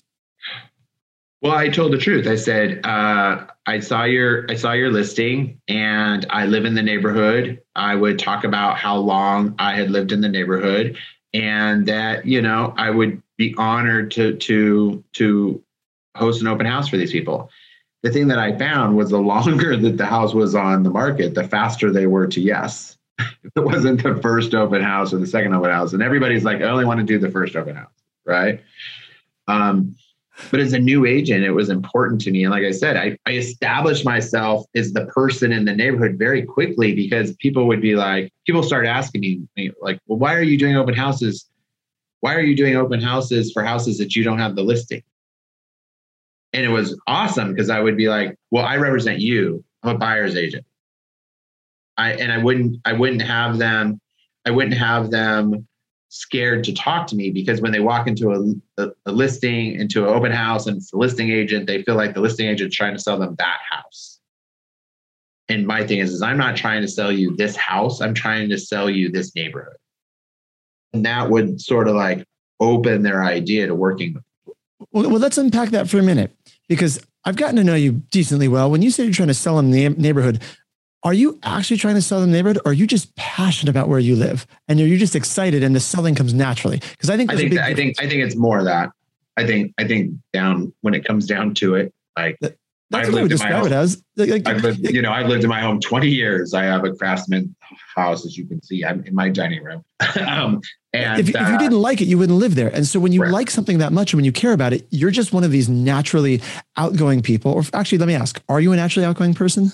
Well, 1.45 1.53
I 1.53 1.69
told 1.69 1.93
the 1.93 1.99
truth. 1.99 2.25
I 2.25 2.37
said, 2.37 2.83
uh, 2.83 3.45
I 3.67 3.79
saw 3.79 4.03
your 4.03 4.49
I 4.49 4.55
saw 4.55 4.71
your 4.71 4.91
listing 4.91 5.61
and 5.67 6.25
I 6.31 6.47
live 6.47 6.65
in 6.65 6.73
the 6.73 6.81
neighborhood. 6.81 7.61
I 7.75 7.93
would 7.93 8.17
talk 8.17 8.45
about 8.45 8.79
how 8.79 8.95
long 8.95 9.53
I 9.59 9.75
had 9.75 9.91
lived 9.91 10.11
in 10.11 10.21
the 10.21 10.27
neighborhood 10.27 10.97
and 11.35 11.87
that, 11.87 12.25
you 12.25 12.41
know, 12.41 12.73
I 12.77 12.89
would 12.89 13.21
be 13.37 13.53
honored 13.59 14.09
to 14.13 14.35
to 14.37 15.03
to 15.13 15.63
host 16.17 16.41
an 16.41 16.47
open 16.47 16.65
house 16.65 16.89
for 16.89 16.97
these 16.97 17.11
people 17.11 17.51
the 18.01 18.09
thing 18.09 18.27
that 18.29 18.39
I 18.39 18.57
found 18.57 18.97
was 18.97 19.11
the 19.11 19.17
longer 19.35 19.77
that 19.77 19.97
the 19.97 20.05
house 20.07 20.33
was 20.33 20.55
on 20.55 20.81
the 20.81 20.89
market, 20.89 21.35
the 21.35 21.47
faster 21.47 21.91
they 21.91 22.07
were 22.07 22.25
to 22.25 22.41
yes. 22.41 22.97
it 23.19 23.63
wasn't 23.63 24.01
the 24.01 24.19
first 24.19 24.55
open 24.55 24.81
house 24.81 25.13
or 25.13 25.19
the 25.19 25.27
second 25.27 25.53
open 25.53 25.69
house. 25.69 25.93
And 25.93 26.01
everybody's 26.01 26.43
like, 26.43 26.61
I 26.61 26.65
only 26.65 26.85
want 26.85 27.01
to 27.01 27.05
do 27.05 27.19
the 27.19 27.29
first 27.29 27.55
open 27.55 27.75
house. 27.75 27.93
Right. 28.25 28.63
Um, 29.47 29.95
but 30.51 30.59
as 30.59 30.73
a 30.73 30.79
new 30.79 31.05
agent, 31.05 31.43
it 31.43 31.51
was 31.51 31.69
important 31.69 32.21
to 32.21 32.31
me. 32.31 32.43
And 32.43 32.51
like 32.51 32.63
I 32.63 32.71
said, 32.71 32.97
I, 32.97 33.17
I 33.25 33.33
established 33.33 34.05
myself 34.05 34.65
as 34.75 34.93
the 34.93 35.05
person 35.07 35.51
in 35.51 35.65
the 35.65 35.73
neighborhood 35.73 36.17
very 36.17 36.43
quickly 36.43 36.93
because 36.93 37.35
people 37.37 37.67
would 37.67 37.81
be 37.81 37.95
like, 37.95 38.31
people 38.45 38.63
start 38.63 38.85
asking 38.85 39.47
me, 39.55 39.71
like, 39.81 39.99
well, 40.07 40.19
why 40.19 40.35
are 40.35 40.43
you 40.43 40.57
doing 40.57 40.75
open 40.75 40.93
houses? 40.93 41.49
Why 42.19 42.35
are 42.35 42.41
you 42.41 42.55
doing 42.55 42.75
open 42.75 43.01
houses 43.01 43.51
for 43.51 43.63
houses 43.63 43.97
that 43.99 44.15
you 44.15 44.23
don't 44.23 44.39
have 44.39 44.55
the 44.55 44.63
listing? 44.63 45.03
and 46.55 46.63
it 46.63 46.69
was 46.69 46.97
awesome 47.05 47.51
because 47.51 47.69
I 47.69 47.81
would 47.81 47.97
be 47.97 48.07
like, 48.07 48.37
well, 48.49 48.63
I 48.63 48.77
represent 48.77 49.19
you. 49.19 49.61
I'm 49.83 49.95
a 49.95 49.97
buyer's 49.97 50.37
agent. 50.37 50.65
I 51.97 52.13
and 52.13 52.31
I 52.31 52.37
wouldn't 52.37 52.77
I 52.85 52.93
wouldn't 52.93 53.21
have 53.21 53.57
them 53.57 53.99
I 54.45 54.51
wouldn't 54.51 54.77
have 54.77 55.11
them 55.11 55.67
scared 56.15 56.63
to 56.63 56.73
talk 56.73 57.07
to 57.07 57.15
me 57.15 57.29
because 57.29 57.61
when 57.61 57.71
they 57.71 57.79
walk 57.79 58.07
into 58.07 58.31
a, 58.31 58.83
a, 58.83 58.91
a 59.05 59.11
listing 59.11 59.75
into 59.75 60.03
an 60.03 60.09
open 60.09 60.31
house 60.31 60.65
and 60.65 60.77
it's 60.77 60.91
the 60.91 60.97
listing 60.97 61.29
agent, 61.29 61.67
they 61.67 61.83
feel 61.83 61.95
like 61.95 62.13
the 62.13 62.21
listing 62.21 62.47
agent's 62.47 62.75
trying 62.75 62.93
to 62.93 62.99
sell 62.99 63.19
them 63.19 63.35
that 63.37 63.59
house. 63.69 64.19
And 65.49 65.67
my 65.67 65.85
thing 65.85 65.99
is, 65.99 66.11
is 66.11 66.21
I'm 66.21 66.37
not 66.37 66.55
trying 66.55 66.81
to 66.81 66.87
sell 66.87 67.11
you 67.11 67.35
this 67.35 67.55
house. 67.55 68.01
I'm 68.01 68.13
trying 68.13 68.49
to 68.49 68.57
sell 68.57 68.89
you 68.89 69.11
this 69.11 69.35
neighborhood. 69.35 69.75
And 70.93 71.05
that 71.05 71.29
would 71.29 71.59
sort 71.61 71.87
of 71.87 71.95
like 71.95 72.25
open 72.59 73.03
their 73.03 73.23
idea 73.23 73.67
to 73.67 73.75
working 73.75 74.23
well, 74.91 75.09
well, 75.09 75.19
let's 75.19 75.37
unpack 75.37 75.69
that 75.69 75.89
for 75.89 75.99
a 75.99 76.03
minute 76.03 76.35
because 76.67 76.99
I've 77.23 77.35
gotten 77.35 77.55
to 77.57 77.63
know 77.63 77.75
you 77.75 78.03
decently 78.11 78.47
well. 78.47 78.69
When 78.69 78.81
you 78.81 78.91
say 78.91 79.03
you're 79.03 79.13
trying 79.13 79.29
to 79.29 79.33
sell 79.33 79.57
them 79.57 79.71
the 79.71 79.89
neighborhood, 79.89 80.41
are 81.05 81.13
you 81.13 81.39
actually 81.43 81.77
trying 81.77 81.93
to 81.95 82.01
sell 82.01 82.19
the 82.19 82.27
neighborhood 82.27 82.57
or 82.65 82.71
are 82.71 82.73
you 82.73 82.87
just 82.87 83.15
passionate 83.15 83.69
about 83.69 83.87
where 83.87 83.99
you 83.99 84.15
live 84.15 84.47
and 84.67 84.79
you're, 84.79 84.97
just 84.97 85.15
excited 85.15 85.61
and 85.61 85.75
the 85.75 85.79
selling 85.79 86.15
comes 86.15 86.33
naturally? 86.33 86.79
Because 86.79 87.11
I 87.11 87.15
think, 87.15 87.31
I 87.31 87.37
think, 87.37 87.53
that, 87.53 87.63
I 87.63 87.75
think, 87.75 88.01
I 88.01 88.09
think 88.09 88.23
it's 88.23 88.35
more 88.35 88.63
that 88.63 88.89
I 89.37 89.45
think, 89.45 89.73
I 89.77 89.85
think 89.85 90.13
down 90.33 90.73
when 90.81 90.95
it 90.95 91.05
comes 91.05 91.27
down 91.27 91.53
to 91.55 91.75
it, 91.75 91.93
like 92.17 92.37
that, 92.39 92.57
that's 92.89 93.07
I've 93.07 93.13
what 93.13 93.19
I 93.19 93.21
would 93.23 93.29
describe 93.29 93.65
it 93.65 93.71
as. 93.71 94.01
Like, 94.15 94.47
I've 94.47 94.63
lived, 94.63 94.79
you 94.79 95.01
know, 95.01 95.11
I've 95.11 95.27
lived 95.27 95.43
in 95.43 95.49
my 95.49 95.59
home 95.59 95.79
20 95.79 96.07
years. 96.07 96.53
I 96.53 96.63
have 96.63 96.83
a 96.85 96.93
craftsman 96.93 97.55
house, 97.95 98.25
as 98.25 98.37
you 98.37 98.45
can 98.47 98.63
see. 98.63 98.83
I'm 98.83 99.03
in 99.03 99.13
my 99.13 99.29
dining 99.29 99.63
room. 99.63 99.83
um, 100.25 100.61
and 100.93 101.19
if, 101.19 101.35
uh, 101.35 101.39
if, 101.39 101.49
you 101.49 101.57
didn't 101.57 101.81
like 101.81 102.01
it, 102.01 102.05
you 102.05 102.17
wouldn't 102.17 102.37
live 102.39 102.55
there. 102.55 102.69
And 102.69 102.87
so 102.87 102.99
when 102.99 103.11
you 103.11 103.21
right. 103.21 103.31
like 103.31 103.49
something 103.51 103.79
that 103.79 103.91
much 103.91 104.13
and 104.13 104.19
when 104.19 104.25
you 104.25 104.31
care 104.31 104.53
about 104.53 104.71
it, 104.71 104.87
you're 104.91 105.11
just 105.11 105.33
one 105.33 105.43
of 105.43 105.51
these 105.51 105.67
naturally 105.67 106.41
outgoing 106.77 107.21
people. 107.21 107.51
Or 107.51 107.63
actually, 107.73 107.97
let 107.97 108.07
me 108.07 108.15
ask, 108.15 108.41
are 108.49 108.61
you 108.61 108.71
a 108.71 108.75
naturally 108.75 109.05
outgoing 109.05 109.33
person? 109.33 109.71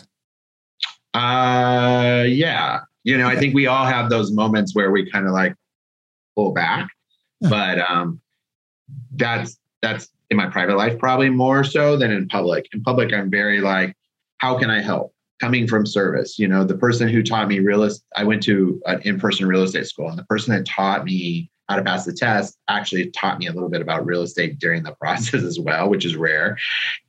Uh, 1.14 2.24
yeah. 2.28 2.82
You 3.04 3.18
know. 3.18 3.28
I 3.28 3.36
think 3.36 3.54
we 3.54 3.68
all 3.68 3.86
have 3.86 4.10
those 4.10 4.32
moments 4.32 4.76
where 4.76 4.92
we 4.92 5.10
kind 5.10 5.26
of 5.26 5.34
like 5.34 5.56
pull 6.36 6.52
back, 6.54 6.90
but 7.42 7.80
um, 7.80 8.22
that's 9.16 9.58
that's 9.82 10.10
in 10.30 10.38
my 10.38 10.48
private 10.48 10.78
life 10.78 10.98
probably 10.98 11.30
more 11.30 11.64
so 11.64 11.98
than 11.98 12.12
in 12.12 12.28
public. 12.28 12.68
In 12.74 12.82
public, 12.82 13.14
I'm 13.14 13.30
very 13.30 13.60
like, 13.60 13.96
how 14.38 14.58
can 14.58 14.70
I 14.70 14.82
help? 14.82 15.14
Coming 15.40 15.68
from 15.68 15.88
service, 15.88 16.38
you 16.38 16.48
know, 16.48 16.64
the 16.64 16.78
person 16.78 17.08
who 17.08 17.24
taught 17.24 17.48
me 17.48 17.60
real 17.60 17.82
estate, 17.82 18.06
I 18.16 18.24
went 18.24 18.44
to 18.44 18.80
an 18.86 19.02
in-person 19.02 19.48
real 19.48 19.64
estate 19.64 19.88
school, 19.88 20.08
and 20.08 20.18
the 20.18 20.24
person 20.26 20.54
that 20.54 20.68
taught 20.68 21.04
me 21.04 21.50
how 21.68 21.78
to 21.78 21.84
pass 21.84 22.06
the 22.06 22.14
test 22.14 22.58
actually 22.68 23.10
taught 23.12 23.40
me 23.40 23.48
a 23.48 23.52
little 23.52 23.70
bit 23.70 23.82
about 23.82 24.06
real 24.06 24.22
estate 24.22 24.60
during 24.60 24.84
the 24.84 24.92
process 25.02 25.42
as 25.42 25.60
well, 25.60 25.90
which 25.90 26.06
is 26.06 26.16
rare. 26.16 26.58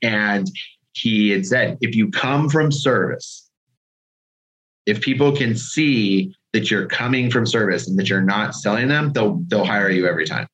And 0.01 0.51
he 0.93 1.31
had 1.31 1.45
said, 1.45 1.79
if 1.81 1.95
you 1.95 2.11
come 2.11 2.49
from 2.49 2.73
service, 2.73 3.42
if 4.87 5.01
people 5.01 5.35
can 5.35 5.57
see 5.57 6.35
that 6.53 6.71
you're 6.71 6.87
coming 6.87 7.31
from 7.31 7.47
service 7.47 7.89
and 7.89 7.99
that 7.99 8.09
you're 8.09 8.21
not 8.21 8.55
selling 8.55 8.89
them, 8.89 9.13
they'll 9.13 9.43
they'll 9.47 9.65
hire 9.65 9.91
you 9.91 10.07
every 10.07 10.27
time. 10.27 10.47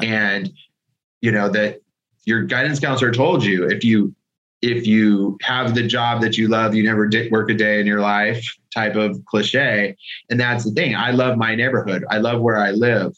And 0.00 0.50
you 1.20 1.32
know 1.32 1.48
that 1.50 1.80
your 2.24 2.42
guidance 2.42 2.80
counselor 2.80 3.12
told 3.12 3.44
you 3.44 3.68
if 3.68 3.84
you 3.84 4.14
if 4.62 4.86
you 4.86 5.38
have 5.42 5.74
the 5.74 5.86
job 5.86 6.20
that 6.20 6.36
you 6.36 6.48
love 6.48 6.74
you 6.74 6.82
never 6.82 7.06
did 7.06 7.32
work 7.32 7.50
a 7.50 7.54
day 7.54 7.80
in 7.80 7.86
your 7.86 8.00
life 8.00 8.44
type 8.74 8.94
of 8.94 9.22
cliche 9.26 9.96
and 10.28 10.38
that's 10.38 10.64
the 10.64 10.70
thing. 10.70 10.94
I 10.94 11.10
love 11.10 11.36
my 11.36 11.54
neighborhood. 11.54 12.04
I 12.10 12.18
love 12.18 12.40
where 12.40 12.58
i 12.58 12.70
live. 12.70 13.12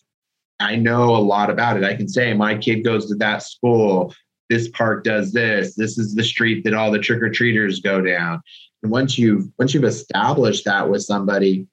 I 0.61 0.77
know 0.77 1.17
a 1.17 1.19
lot 1.19 1.51
about 1.51 1.77
it. 1.77 1.85
I 1.85 1.95
can 1.95 2.09
say 2.09 2.33
my 2.33 2.57
kid 2.57 2.85
goes 2.85 3.09
to 3.09 3.17
that 3.17 3.43
school. 3.43 4.15
This 4.49 4.69
park 4.69 5.03
does 5.03 5.33
this. 5.33 5.75
This 5.75 5.99
is 5.99 6.15
the 6.15 6.23
street 6.23 6.63
that 6.65 6.75
all 6.75 6.91
the 6.91 6.99
trick-or-treaters 6.99 7.81
go 7.83 8.01
down 8.01 8.41
once 8.83 9.19
you've 9.19 9.49
once 9.59 9.75
you've 9.75 9.85
established 9.85 10.65
that 10.65 10.89
with 10.89 11.03
somebody 11.03 11.67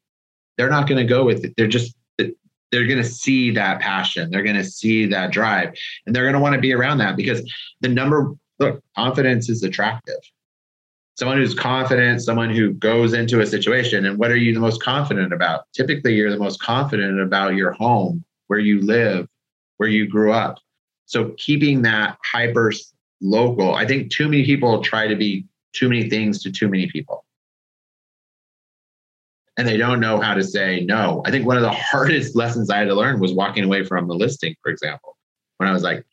they're 0.60 0.70
not 0.70 0.88
going 0.88 0.98
to 0.98 1.06
go 1.06 1.24
with 1.24 1.46
it. 1.46 1.54
They're 1.56 1.68
just 1.68 1.96
they're 2.18 2.86
going 2.86 3.02
to 3.02 3.10
see 3.10 3.50
that 3.52 3.80
passion. 3.80 4.30
They're 4.30 4.44
going 4.44 4.58
to 4.58 4.64
see 4.64 5.08
that 5.08 5.32
drive. 5.32 5.74
And 6.06 6.16
they're 6.16 6.26
going 6.26 6.36
to 6.36 6.40
want 6.40 6.54
to 6.54 6.62
be 6.62 6.72
around 6.72 7.00
that 7.00 7.16
because 7.16 7.42
the 7.82 7.88
number 7.88 8.36
look 8.60 8.84
confidence 8.96 9.50
is 9.50 9.64
attractive. 9.64 10.20
Someone 11.18 11.38
who's 11.38 11.56
confident 11.56 12.22
someone 12.22 12.50
who 12.50 12.74
goes 12.74 13.14
into 13.14 13.40
a 13.40 13.46
situation 13.46 14.06
and 14.06 14.20
what 14.20 14.32
are 14.32 14.38
you 14.38 14.54
the 14.54 14.60
most 14.60 14.84
confident 14.84 15.34
about? 15.34 15.62
Typically 15.74 16.14
you're 16.14 16.30
the 16.30 16.38
most 16.38 16.62
confident 16.62 17.20
about 17.20 17.56
your 17.56 17.72
home 17.72 18.24
where 18.48 18.60
you 18.60 18.82
live 18.82 19.28
where 19.78 19.90
you 19.90 20.08
grew 20.08 20.34
up. 20.34 20.60
So 21.06 21.34
keeping 21.38 21.82
that 21.84 22.18
hyper 22.24 22.72
local 23.22 23.76
i 23.76 23.86
think 23.86 24.10
too 24.12 24.30
many 24.30 24.46
people 24.46 24.82
try 24.82 25.06
to 25.08 25.16
be 25.16 25.46
too 25.74 25.90
many 25.90 26.10
things 26.10 26.42
to 26.44 26.52
too 26.52 26.68
many 26.68 26.88
people 26.88 27.26
and 29.60 29.68
they 29.68 29.76
don't 29.76 30.00
know 30.00 30.22
how 30.22 30.34
to 30.34 30.42
say 30.42 30.86
no. 30.86 31.22
I 31.26 31.32
think 31.32 31.46
one 31.46 31.58
of 31.58 31.62
the 31.64 31.72
hardest 31.92 32.34
lessons 32.34 32.70
I 32.70 32.78
had 32.78 32.88
to 32.88 32.96
learn 32.96 33.20
was 33.20 33.34
walking 33.34 33.66
away 33.66 33.84
from 33.84 34.08
the 34.08 34.16
listing, 34.16 34.56
for 34.64 34.72
example, 34.72 35.18
when 35.58 35.68
I 35.68 35.74
was 35.74 35.84
like, 35.84 36.06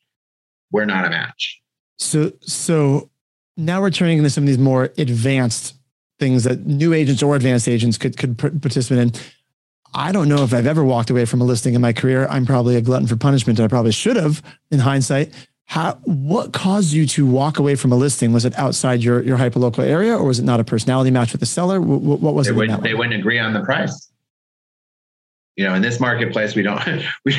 we're 0.72 0.84
not 0.84 1.06
a 1.06 1.10
match. 1.10 1.62
So, 1.96 2.32
so 2.40 3.08
now 3.56 3.80
we're 3.80 3.90
turning 3.90 4.18
into 4.18 4.30
some 4.30 4.42
of 4.42 4.48
these 4.48 4.58
more 4.58 4.92
advanced 4.98 5.76
things 6.18 6.42
that 6.42 6.66
new 6.66 6.92
agents 6.92 7.22
or 7.22 7.36
advanced 7.36 7.68
agents 7.68 7.96
could, 7.96 8.18
could 8.18 8.36
participate 8.36 8.98
in. 8.98 9.12
I 9.94 10.10
don't 10.10 10.28
know 10.28 10.42
if 10.42 10.52
I've 10.52 10.66
ever 10.66 10.82
walked 10.82 11.10
away 11.10 11.24
from 11.24 11.40
a 11.40 11.44
listing 11.44 11.74
in 11.74 11.80
my 11.80 11.92
career. 11.92 12.26
I'm 12.26 12.46
probably 12.46 12.74
a 12.74 12.80
glutton 12.80 13.06
for 13.06 13.14
punishment. 13.14 13.60
I 13.60 13.68
probably 13.68 13.92
should 13.92 14.16
have 14.16 14.42
in 14.72 14.80
hindsight. 14.80 15.32
How, 15.66 15.94
what 16.04 16.52
caused 16.52 16.92
you 16.92 17.06
to 17.08 17.26
walk 17.26 17.58
away 17.58 17.74
from 17.74 17.90
a 17.90 17.96
listing? 17.96 18.32
Was 18.32 18.44
it 18.44 18.56
outside 18.56 19.02
your, 19.02 19.22
your 19.22 19.36
hyperlocal 19.36 19.84
area 19.84 20.16
or 20.16 20.24
was 20.24 20.38
it 20.38 20.44
not 20.44 20.60
a 20.60 20.64
personality 20.64 21.10
match 21.10 21.32
with 21.32 21.40
the 21.40 21.46
seller? 21.46 21.80
What, 21.80 22.20
what 22.20 22.34
was 22.34 22.46
they 22.46 22.52
it? 22.52 22.56
Wouldn't, 22.56 22.82
they 22.82 22.94
wouldn't 22.94 23.16
agree 23.16 23.38
on 23.38 23.52
the 23.52 23.64
price. 23.64 24.10
You 25.56 25.64
know, 25.64 25.74
in 25.74 25.82
this 25.82 25.98
marketplace, 25.98 26.54
we 26.54 26.62
don't, 26.62 26.80
we, 27.24 27.34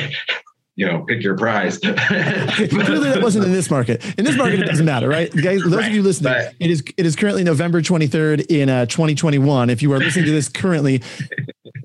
you 0.78 0.86
know, 0.86 1.00
pick 1.00 1.24
your 1.24 1.36
prize. 1.36 1.78
Clearly, 1.78 3.10
that 3.10 3.20
wasn't 3.20 3.46
in 3.46 3.52
this 3.52 3.68
market. 3.68 4.04
In 4.16 4.24
this 4.24 4.36
market, 4.36 4.60
it 4.60 4.66
doesn't 4.66 4.86
matter, 4.86 5.08
right? 5.08 5.28
Guys, 5.32 5.60
those 5.62 5.74
right. 5.74 5.88
of 5.88 5.92
you 5.92 6.02
listening, 6.02 6.32
but, 6.32 6.54
it 6.60 6.70
is 6.70 6.84
it 6.96 7.04
is 7.04 7.16
currently 7.16 7.42
November 7.42 7.82
23rd 7.82 8.46
in 8.48 8.68
uh, 8.68 8.86
2021. 8.86 9.70
If 9.70 9.82
you 9.82 9.92
are 9.92 9.98
listening 9.98 10.26
to 10.26 10.30
this 10.30 10.48
currently, 10.48 11.02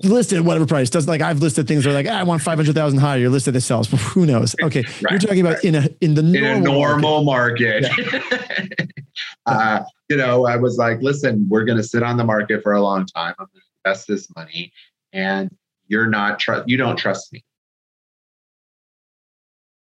listed 0.04 0.38
at 0.38 0.44
whatever 0.44 0.66
price. 0.66 0.90
Doesn't 0.90 1.08
like 1.08 1.20
I've 1.20 1.40
listed 1.40 1.66
things 1.66 1.84
that 1.84 1.90
are 1.90 1.94
like 1.94 2.06
ah, 2.08 2.20
I 2.20 2.22
want 2.22 2.42
five 2.42 2.58
hundred 2.58 2.74
thousand 2.74 2.98
higher. 2.98 3.18
You're 3.18 3.30
listed 3.30 3.54
that 3.54 3.60
sells. 3.62 3.88
Who 3.88 4.26
knows? 4.26 4.54
Okay, 4.62 4.82
right. 5.02 5.10
you're 5.10 5.18
talking 5.18 5.40
about 5.40 5.64
in 5.64 5.74
a 5.74 5.88
in 6.00 6.14
the 6.14 6.22
in 6.22 6.62
normal 6.62 7.24
market. 7.24 7.82
market. 7.82 8.30
Yeah. 8.30 8.86
uh, 9.46 9.84
you 10.08 10.16
know, 10.16 10.46
I 10.46 10.56
was 10.56 10.78
like, 10.78 11.00
listen, 11.00 11.46
we're 11.48 11.64
going 11.64 11.78
to 11.78 11.84
sit 11.84 12.02
on 12.02 12.16
the 12.16 12.24
market 12.24 12.62
for 12.62 12.72
a 12.72 12.82
long 12.82 13.06
time. 13.06 13.34
I'm 13.38 13.46
going 13.46 13.60
to 13.60 13.90
invest 13.90 14.08
this 14.08 14.28
money, 14.34 14.72
and 15.12 15.54
you're 15.88 16.06
not 16.06 16.38
trust. 16.38 16.68
You 16.68 16.76
don't 16.76 16.96
trust 16.96 17.32
me. 17.32 17.44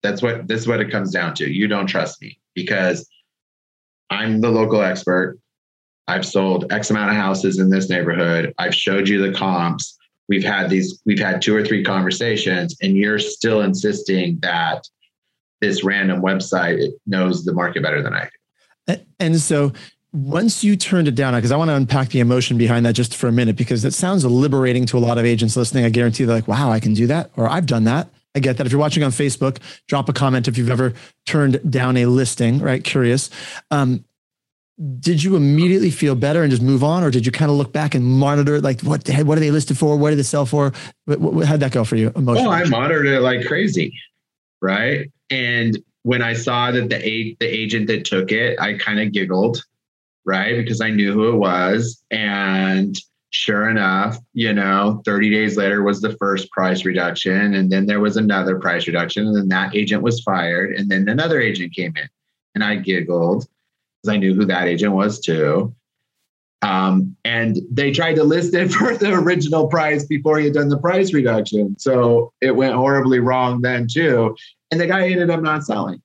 That's 0.03 0.23
what 0.23 0.47
this 0.49 0.61
is 0.61 0.69
what 0.69 0.81
it 0.81 0.91
comes 0.91 1.11
down 1.11 1.35
to. 1.37 1.51
You 1.51 1.69
don't 1.69 1.87
trust 1.87 2.21
me 2.21 2.39
because 2.55 3.09
I'm 4.11 4.41
the 4.41 4.51
local 4.51 4.83
expert. 4.83 5.39
I've 6.07 6.27
sold 6.27 6.71
X 6.71 6.91
amount 6.91 7.11
of 7.11 7.17
houses 7.17 7.59
in 7.59 7.71
this 7.71 7.89
neighborhood. 7.89 8.53
I've 8.59 8.75
showed 8.75 9.09
you 9.09 9.21
the 9.21 9.37
comps. 9.37 9.97
We've 10.29 10.45
had 10.45 10.71
these, 10.71 11.01
we've 11.05 11.19
had 11.19 11.43
two 11.43 11.55
or 11.55 11.65
three 11.65 11.85
conversations, 11.85 12.77
and 12.83 12.97
you're 12.97 13.19
still 13.19 13.61
insisting 13.61 14.39
that 14.41 14.89
this 15.61 15.85
random 15.85 16.23
website 16.23 16.91
knows 17.07 17.45
the 17.45 17.53
market 17.53 17.83
better 17.83 18.03
than 18.03 18.15
I 18.15 18.29
do. 18.87 18.97
And 19.19 19.41
so 19.41 19.73
once 20.13 20.63
you 20.63 20.77
turned 20.77 21.09
it 21.09 21.15
down, 21.15 21.35
because 21.35 21.51
I 21.53 21.57
want 21.57 21.71
to 21.71 21.75
unpack 21.75 22.11
the 22.11 22.21
emotion 22.21 22.57
behind 22.57 22.87
that 22.87 22.95
just 22.95 23.17
for 23.17 23.27
a 23.27 23.33
minute, 23.33 23.57
because 23.57 23.85
it 23.85 23.93
sounds 23.95 24.25
liberating 24.25 24.87
to 24.87 24.99
a 24.99 25.01
lot 25.01 25.19
of 25.19 25.25
agents 25.25 25.57
listening. 25.57 25.85
I 25.85 25.89
guarantee 25.89 26.25
they're 26.25 26.37
like, 26.37 26.49
wow, 26.49 26.71
I 26.71 26.81
can 26.81 26.95
do 26.95 27.07
that, 27.09 27.31
or 27.37 27.49
I've 27.49 27.67
done 27.67 27.85
that. 27.85 28.09
I 28.35 28.41
get 28.41 28.57
that. 28.57 28.67
If 28.67 28.73
you're 28.73 28.81
watching 28.81 29.03
on 29.03 29.11
Facebook, 29.11 29.59
drop 29.89 30.09
a 30.09 30.13
comment 30.13 30.49
if 30.49 30.59
you've 30.59 30.71
ever 30.71 30.95
turned 31.27 31.71
down 31.71 31.97
a 31.97 32.07
listing, 32.07 32.59
right? 32.59 32.83
Curious. 32.83 33.31
Um, 33.71 34.05
did 34.99 35.23
you 35.23 35.37
immediately 35.37 35.91
feel 35.91 36.15
better 36.15 36.43
and 36.43 36.51
just 36.51 36.63
move 36.63 36.83
on, 36.83 37.05
or 37.05 37.11
did 37.11 37.25
you 37.25 37.33
kind 37.33 37.51
of 37.51 37.57
look 37.57 37.73
back 37.73 37.95
and 37.95 38.05
monitor 38.05 38.61
like 38.61 38.81
what 38.81 39.09
what 39.09 39.39
are 39.39 39.41
they 39.41 39.51
listed 39.51 39.79
for? 39.79 39.97
What 39.97 40.11
did 40.11 40.19
they 40.19 40.25
sell 40.25 40.47
for? 40.47 40.73
How'd 41.09 41.61
that 41.61 41.73
go 41.73 41.85
for 41.85 41.97
you 41.97 42.11
emotionally? 42.17 42.49
Oh, 42.49 42.51
I 42.51 42.65
monitored 42.65 43.07
it 43.07 43.21
like 43.21 43.47
crazy, 43.47 43.97
right? 44.61 45.11
And 45.31 45.79
when 46.03 46.23
I 46.23 46.33
saw 46.33 46.73
that 46.73 46.89
the 46.89 47.37
the 47.39 47.47
agent 47.47 47.87
that 47.87 48.05
took 48.05 48.33
it, 48.33 48.59
I 48.59 48.77
kind 48.79 48.99
of 48.99 49.13
giggled, 49.13 49.63
right? 50.25 50.57
Because 50.57 50.81
I 50.81 50.91
knew 50.91 51.13
who 51.13 51.29
it 51.29 51.37
was, 51.37 52.03
and 52.11 52.97
sure 53.31 53.69
enough, 53.69 54.17
you 54.33 54.53
know, 54.53 55.03
30 55.05 55.29
days 55.31 55.57
later 55.57 55.83
was 55.83 56.01
the 56.01 56.17
first 56.19 56.51
price 56.53 56.85
reduction. 56.85 57.55
And 57.55 57.71
then 57.71 57.87
there 57.87 57.99
was 57.99 58.17
another 58.17 58.61
price 58.61 58.87
reduction. 58.87 59.27
And 59.27 59.37
then 59.37 59.49
that 59.49 59.75
agent 59.75 60.03
was 60.03 60.23
fired. 60.23 60.77
And 60.77 60.89
then 60.89 61.09
another 61.09 61.41
agent 61.41 61.75
came 61.75 61.97
in. 61.97 62.09
And 62.55 62.63
I 62.63 62.77
giggled 62.77 63.49
because 64.05 64.15
I 64.15 64.19
knew 64.19 64.35
who 64.35 64.45
that 64.47 64.69
agent 64.69 64.93
was 64.93 65.21
too. 65.21 65.75
Um, 66.63 67.17
and 67.25 67.59
they 67.71 67.93
tried 67.93 68.15
to 68.17 68.25
list 68.25 68.55
it 68.55 68.73
for 68.73 68.97
the 68.97 69.13
original 69.13 69.67
price 69.67 70.05
before 70.05 70.39
he 70.39 70.47
had 70.47 70.55
done 70.55 70.69
the 70.69 70.79
price 70.79 71.13
reduction. 71.13 71.79
So 71.79 72.33
it 72.41 72.57
went 72.57 72.75
horribly 72.75 73.21
wrong 73.21 73.61
then 73.63 73.87
too. 73.87 74.37
And 74.71 74.81
the 74.81 74.87
guy 74.87 75.09
ended 75.09 75.31
up 75.31 75.43
not 75.43 75.65
selling. 75.65 76.03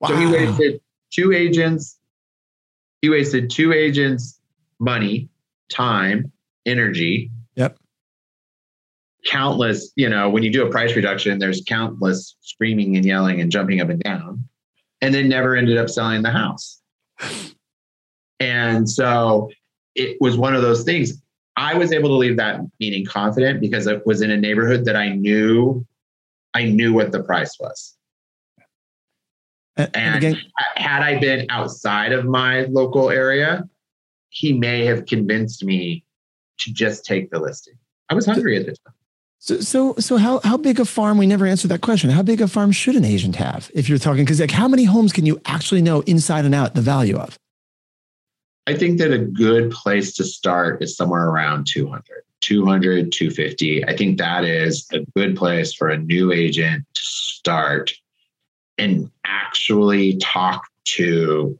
Wow. 0.00 0.08
So 0.08 0.16
he 0.16 0.26
wasted 0.26 0.80
two 1.12 1.32
agents. 1.32 1.98
He 3.02 3.08
wasted 3.08 3.50
two 3.50 3.72
agents' 3.72 4.40
money, 4.78 5.28
time, 5.70 6.32
energy. 6.66 7.30
Yep. 7.56 7.78
Countless, 9.26 9.92
you 9.96 10.08
know, 10.08 10.28
when 10.28 10.42
you 10.42 10.50
do 10.50 10.66
a 10.66 10.70
price 10.70 10.96
reduction, 10.96 11.38
there's 11.38 11.62
countless 11.66 12.36
screaming 12.40 12.96
and 12.96 13.04
yelling 13.04 13.40
and 13.40 13.50
jumping 13.50 13.80
up 13.80 13.88
and 13.88 14.02
down, 14.02 14.46
and 15.00 15.14
then 15.14 15.28
never 15.28 15.56
ended 15.56 15.78
up 15.78 15.88
selling 15.88 16.22
the 16.22 16.30
house. 16.30 16.82
And 18.40 18.88
so 18.88 19.50
it 19.94 20.16
was 20.20 20.36
one 20.36 20.54
of 20.54 20.62
those 20.62 20.84
things. 20.84 21.22
I 21.56 21.74
was 21.74 21.92
able 21.92 22.08
to 22.08 22.16
leave 22.16 22.36
that 22.36 22.60
meeting 22.80 23.04
confident 23.04 23.60
because 23.60 23.86
it 23.86 24.04
was 24.06 24.22
in 24.22 24.30
a 24.30 24.36
neighborhood 24.36 24.84
that 24.86 24.96
I 24.96 25.10
knew 25.10 25.86
I 26.54 26.64
knew 26.64 26.92
what 26.92 27.10
the 27.10 27.22
price 27.22 27.58
was. 27.58 27.96
And, 29.76 29.90
and 29.94 30.16
again, 30.16 30.36
had 30.76 31.02
I 31.02 31.18
been 31.18 31.46
outside 31.50 32.12
of 32.12 32.24
my 32.24 32.62
local 32.66 33.10
area, 33.10 33.68
he 34.28 34.52
may 34.52 34.84
have 34.84 35.06
convinced 35.06 35.64
me 35.64 36.04
to 36.58 36.72
just 36.72 37.04
take 37.04 37.30
the 37.30 37.40
listing. 37.40 37.74
I 38.08 38.14
was 38.14 38.26
hungry 38.26 38.56
at 38.56 38.66
the 38.66 38.72
time. 38.72 38.94
So, 39.44 39.60
so, 39.60 39.94
so 39.98 40.16
how, 40.16 40.40
how 40.42 40.56
big 40.56 40.80
a 40.80 40.86
farm? 40.86 41.18
We 41.18 41.26
never 41.26 41.44
answered 41.44 41.68
that 41.68 41.82
question. 41.82 42.08
How 42.08 42.22
big 42.22 42.40
a 42.40 42.48
farm 42.48 42.72
should 42.72 42.96
an 42.96 43.04
agent 43.04 43.36
have 43.36 43.70
if 43.74 43.90
you're 43.90 43.98
talking? 43.98 44.24
Because 44.24 44.40
like, 44.40 44.50
how 44.50 44.68
many 44.68 44.84
homes 44.84 45.12
can 45.12 45.26
you 45.26 45.38
actually 45.44 45.82
know 45.82 46.00
inside 46.06 46.46
and 46.46 46.54
out 46.54 46.74
the 46.74 46.80
value 46.80 47.18
of? 47.18 47.38
I 48.66 48.72
think 48.72 48.96
that 49.00 49.12
a 49.12 49.18
good 49.18 49.70
place 49.70 50.14
to 50.14 50.24
start 50.24 50.82
is 50.82 50.96
somewhere 50.96 51.28
around 51.28 51.66
200, 51.66 52.22
200, 52.40 53.12
250. 53.12 53.84
I 53.84 53.94
think 53.94 54.16
that 54.16 54.44
is 54.46 54.86
a 54.94 55.00
good 55.14 55.36
place 55.36 55.74
for 55.74 55.90
a 55.90 55.98
new 55.98 56.32
agent 56.32 56.86
to 56.94 57.02
start 57.02 57.92
and 58.78 59.10
actually 59.26 60.16
talk 60.16 60.66
to 60.84 61.58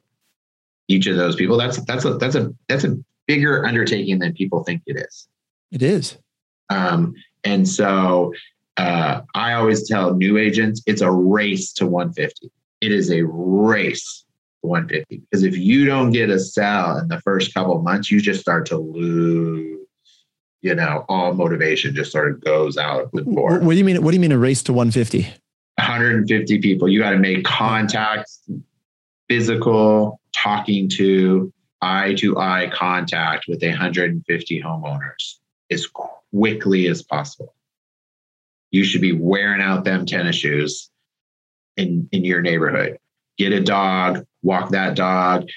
each 0.88 1.06
of 1.06 1.18
those 1.18 1.36
people. 1.36 1.58
That's 1.58 1.84
that's 1.84 2.06
a 2.06 2.14
that's 2.14 2.34
a 2.34 2.54
that's 2.66 2.84
a 2.84 2.96
bigger 3.26 3.66
undertaking 3.66 4.20
than 4.20 4.32
people 4.32 4.64
think 4.64 4.80
it 4.86 4.96
is. 4.96 5.28
It 5.70 5.82
is. 5.82 6.16
Um, 6.70 7.14
and 7.44 7.68
so 7.68 8.32
uh, 8.76 9.20
I 9.34 9.52
always 9.52 9.88
tell 9.88 10.14
new 10.14 10.36
agents 10.36 10.82
it's 10.86 11.02
a 11.02 11.10
race 11.10 11.72
to 11.74 11.86
150. 11.86 12.50
It 12.80 12.92
is 12.92 13.10
a 13.10 13.22
race 13.24 14.24
to 14.62 14.68
150 14.68 15.18
because 15.18 15.44
if 15.44 15.56
you 15.56 15.86
don't 15.86 16.10
get 16.10 16.30
a 16.30 16.38
sell 16.38 16.98
in 16.98 17.08
the 17.08 17.20
first 17.20 17.54
couple 17.54 17.80
months, 17.82 18.10
you 18.10 18.20
just 18.20 18.40
start 18.40 18.66
to 18.66 18.78
lose. 18.78 19.70
You 20.62 20.74
know, 20.74 21.04
all 21.10 21.34
motivation 21.34 21.94
just 21.94 22.10
sort 22.10 22.32
of 22.32 22.42
goes 22.42 22.78
out 22.78 23.10
the 23.12 23.20
door. 23.20 23.58
What 23.58 23.72
do 23.72 23.76
you 23.76 23.84
mean? 23.84 24.02
What 24.02 24.12
do 24.12 24.16
you 24.16 24.20
mean 24.20 24.32
a 24.32 24.38
race 24.38 24.62
to 24.62 24.72
150? 24.72 25.22
150 25.76 26.58
people. 26.60 26.88
You 26.88 27.00
got 27.00 27.10
to 27.10 27.18
make 27.18 27.44
contact, 27.44 28.30
physical, 29.28 30.20
talking 30.34 30.88
to, 30.94 31.52
eye 31.82 32.14
to 32.14 32.38
eye 32.38 32.70
contact 32.72 33.44
with 33.46 33.62
150 33.62 34.62
homeowners 34.62 35.34
as 35.70 35.86
quickly 36.34 36.86
as 36.88 37.02
possible. 37.02 37.54
You 38.70 38.84
should 38.84 39.00
be 39.00 39.12
wearing 39.12 39.60
out 39.60 39.84
them 39.84 40.04
tennis 40.04 40.36
shoes 40.36 40.90
in, 41.76 42.08
in 42.12 42.24
your 42.24 42.42
neighborhood. 42.42 42.98
Get 43.38 43.52
a 43.52 43.60
dog, 43.60 44.24
walk 44.42 44.70
that 44.70 44.96
dog, 44.96 45.48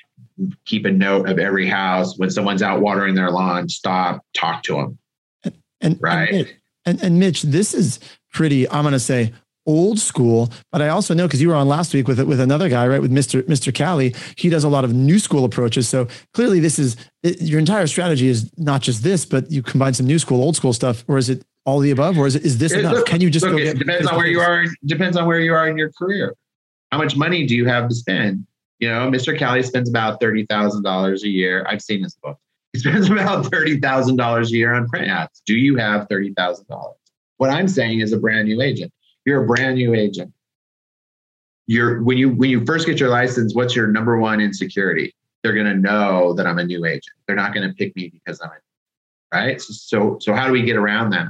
keep 0.66 0.86
a 0.86 0.92
note 0.92 1.30
of 1.30 1.40
every 1.40 1.68
house. 1.68 2.18
When 2.18 2.30
someone's 2.30 2.62
out 2.62 2.82
watering 2.82 3.16
their 3.16 3.32
lawn, 3.32 3.70
stop, 3.70 4.24
talk 4.34 4.64
to 4.64 4.74
them. 4.74 4.98
And, 5.44 5.56
and 5.82 5.98
right. 6.02 6.34
And, 6.34 6.54
and, 6.86 7.04
and 7.04 7.20
Mitch, 7.20 7.42
this 7.44 7.74
is 7.74 8.00
pretty, 8.32 8.70
I'm 8.70 8.84
going 8.84 8.94
to 8.94 9.00
say 9.00 9.34
old 9.68 10.00
school, 10.00 10.50
but 10.72 10.82
I 10.82 10.88
also 10.88 11.14
know 11.14 11.28
because 11.28 11.42
you 11.42 11.50
were 11.50 11.56
on 11.56 11.68
last 11.68 11.94
week 11.94 12.08
with 12.08 12.20
with 12.22 12.40
another 12.40 12.70
guy, 12.70 12.88
right? 12.88 13.02
With 13.02 13.12
Mr. 13.12 13.44
Mr. 13.44 13.74
Cali, 13.74 14.16
he 14.38 14.50
does 14.50 14.64
a 14.64 14.70
lot 14.70 14.84
of 14.84 14.94
new 14.94 15.20
school 15.20 15.46
approaches. 15.46 15.88
So 15.88 16.08
clearly, 16.34 16.60
this 16.60 16.80
is 16.80 16.96
it, 17.22 17.42
your 17.42 17.60
entire 17.60 17.86
strategy 17.86 18.30
is 18.30 18.50
not 18.58 18.82
just 18.82 19.04
this, 19.04 19.26
but 19.26 19.52
you 19.52 19.62
combine 19.62 19.94
some 19.94 20.08
new 20.08 20.18
school, 20.18 20.42
old 20.42 20.56
school 20.56 20.74
stuff, 20.74 21.04
or 21.08 21.18
is 21.18 21.30
it 21.30 21.44
all 21.66 21.80
the 21.80 21.92
above, 21.92 22.18
or 22.18 22.26
is 22.26 22.36
it 22.36 22.46
is 22.46 22.58
this 22.58 22.72
it, 22.72 22.80
enough? 22.80 22.94
Look, 22.94 23.06
Can 23.08 23.22
you 23.22 23.30
just 23.30 23.46
look, 23.46 23.58
go 23.58 23.64
it 23.64 23.78
depends 23.78 24.08
on 24.08 24.16
where 24.16 24.28
you 24.28 24.40
are. 24.40 24.66
Depends 24.86 25.18
on 25.18 25.28
where 25.28 25.40
you 25.40 25.54
are 25.54 25.68
in 25.68 25.78
your 25.78 25.92
career. 25.92 26.34
How 26.92 26.98
much 26.98 27.18
money 27.18 27.46
do 27.46 27.56
you 27.56 27.68
have 27.68 27.90
to 27.90 27.96
spend? 27.96 28.48
You 28.80 28.90
know, 28.90 29.12
Mr. 29.12 29.38
Cali 29.38 29.62
spends 29.64 29.90
about 29.90 30.20
thirty 30.22 30.46
thousand 30.46 30.84
dollars 30.84 31.24
a 31.24 31.30
year. 31.30 31.66
I've 31.70 31.82
seen 31.82 32.04
his 32.04 32.16
book. 32.16 32.38
He 32.72 32.80
spends 32.88 33.10
about 33.10 33.48
thirty 33.48 33.80
thousand 33.80 34.16
dollars 34.16 34.52
a 34.54 34.56
year 34.56 34.74
on 34.74 34.88
print 34.88 35.10
ads. 35.10 35.42
Do 35.46 35.56
you 35.56 35.76
have 35.76 36.08
thirty 36.08 36.34
thousand 36.34 36.68
dollars? 36.68 36.96
What 37.36 37.50
I'm 37.52 37.68
saying 37.68 38.00
is 38.00 38.14
a 38.14 38.18
brand 38.18 38.48
new 38.48 38.62
agent 38.62 38.92
you're 39.28 39.44
a 39.44 39.46
brand 39.46 39.76
new 39.76 39.94
agent. 39.94 40.34
You're 41.68 42.02
when 42.02 42.18
you 42.18 42.30
when 42.30 42.50
you 42.50 42.66
first 42.66 42.88
get 42.88 42.98
your 42.98 43.10
license, 43.10 43.54
what's 43.54 43.76
your 43.76 43.88
number 43.88 44.18
one 44.18 44.40
insecurity? 44.40 45.14
They're 45.44 45.54
gonna 45.54 45.76
know 45.76 46.34
that 46.34 46.48
I'm 46.48 46.60
a 46.60 46.64
new 46.64 46.86
agent. 46.86 47.04
They're 47.28 47.36
not 47.36 47.54
gonna 47.54 47.74
pick 47.74 47.94
me 47.98 48.08
because 48.08 48.40
I'm 48.42 48.52
a 48.52 49.38
right. 49.38 49.60
So 49.62 50.18
so 50.22 50.34
how 50.34 50.48
do 50.48 50.54
we 50.54 50.64
get 50.64 50.78
around 50.78 51.10
that? 51.10 51.28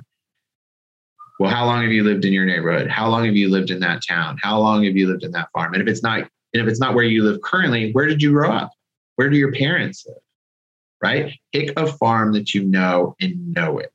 Well, 1.39 1.49
how 1.49 1.65
long 1.65 1.81
have 1.81 1.91
you 1.91 2.03
lived 2.03 2.23
in 2.23 2.33
your 2.33 2.45
neighborhood? 2.45 2.87
How 2.87 3.09
long 3.09 3.25
have 3.25 3.35
you 3.35 3.49
lived 3.49 3.71
in 3.71 3.79
that 3.79 4.03
town? 4.07 4.37
How 4.41 4.59
long 4.59 4.83
have 4.83 4.95
you 4.95 5.07
lived 5.07 5.23
in 5.23 5.31
that 5.31 5.49
farm? 5.51 5.73
And 5.73 5.81
if 5.81 5.87
it's 5.87 6.03
not, 6.03 6.19
and 6.19 6.29
if 6.53 6.67
it's 6.67 6.79
not 6.79 6.93
where 6.93 7.03
you 7.03 7.23
live 7.23 7.41
currently, 7.41 7.91
where 7.93 8.05
did 8.05 8.21
you 8.21 8.31
grow 8.31 8.51
up? 8.51 8.71
Where 9.15 9.29
do 9.29 9.37
your 9.37 9.51
parents 9.51 10.05
live? 10.07 10.17
Right? 11.01 11.33
Pick 11.51 11.79
a 11.79 11.91
farm 11.93 12.33
that 12.33 12.53
you 12.53 12.63
know 12.63 13.15
and 13.19 13.53
know 13.53 13.79
it. 13.79 13.93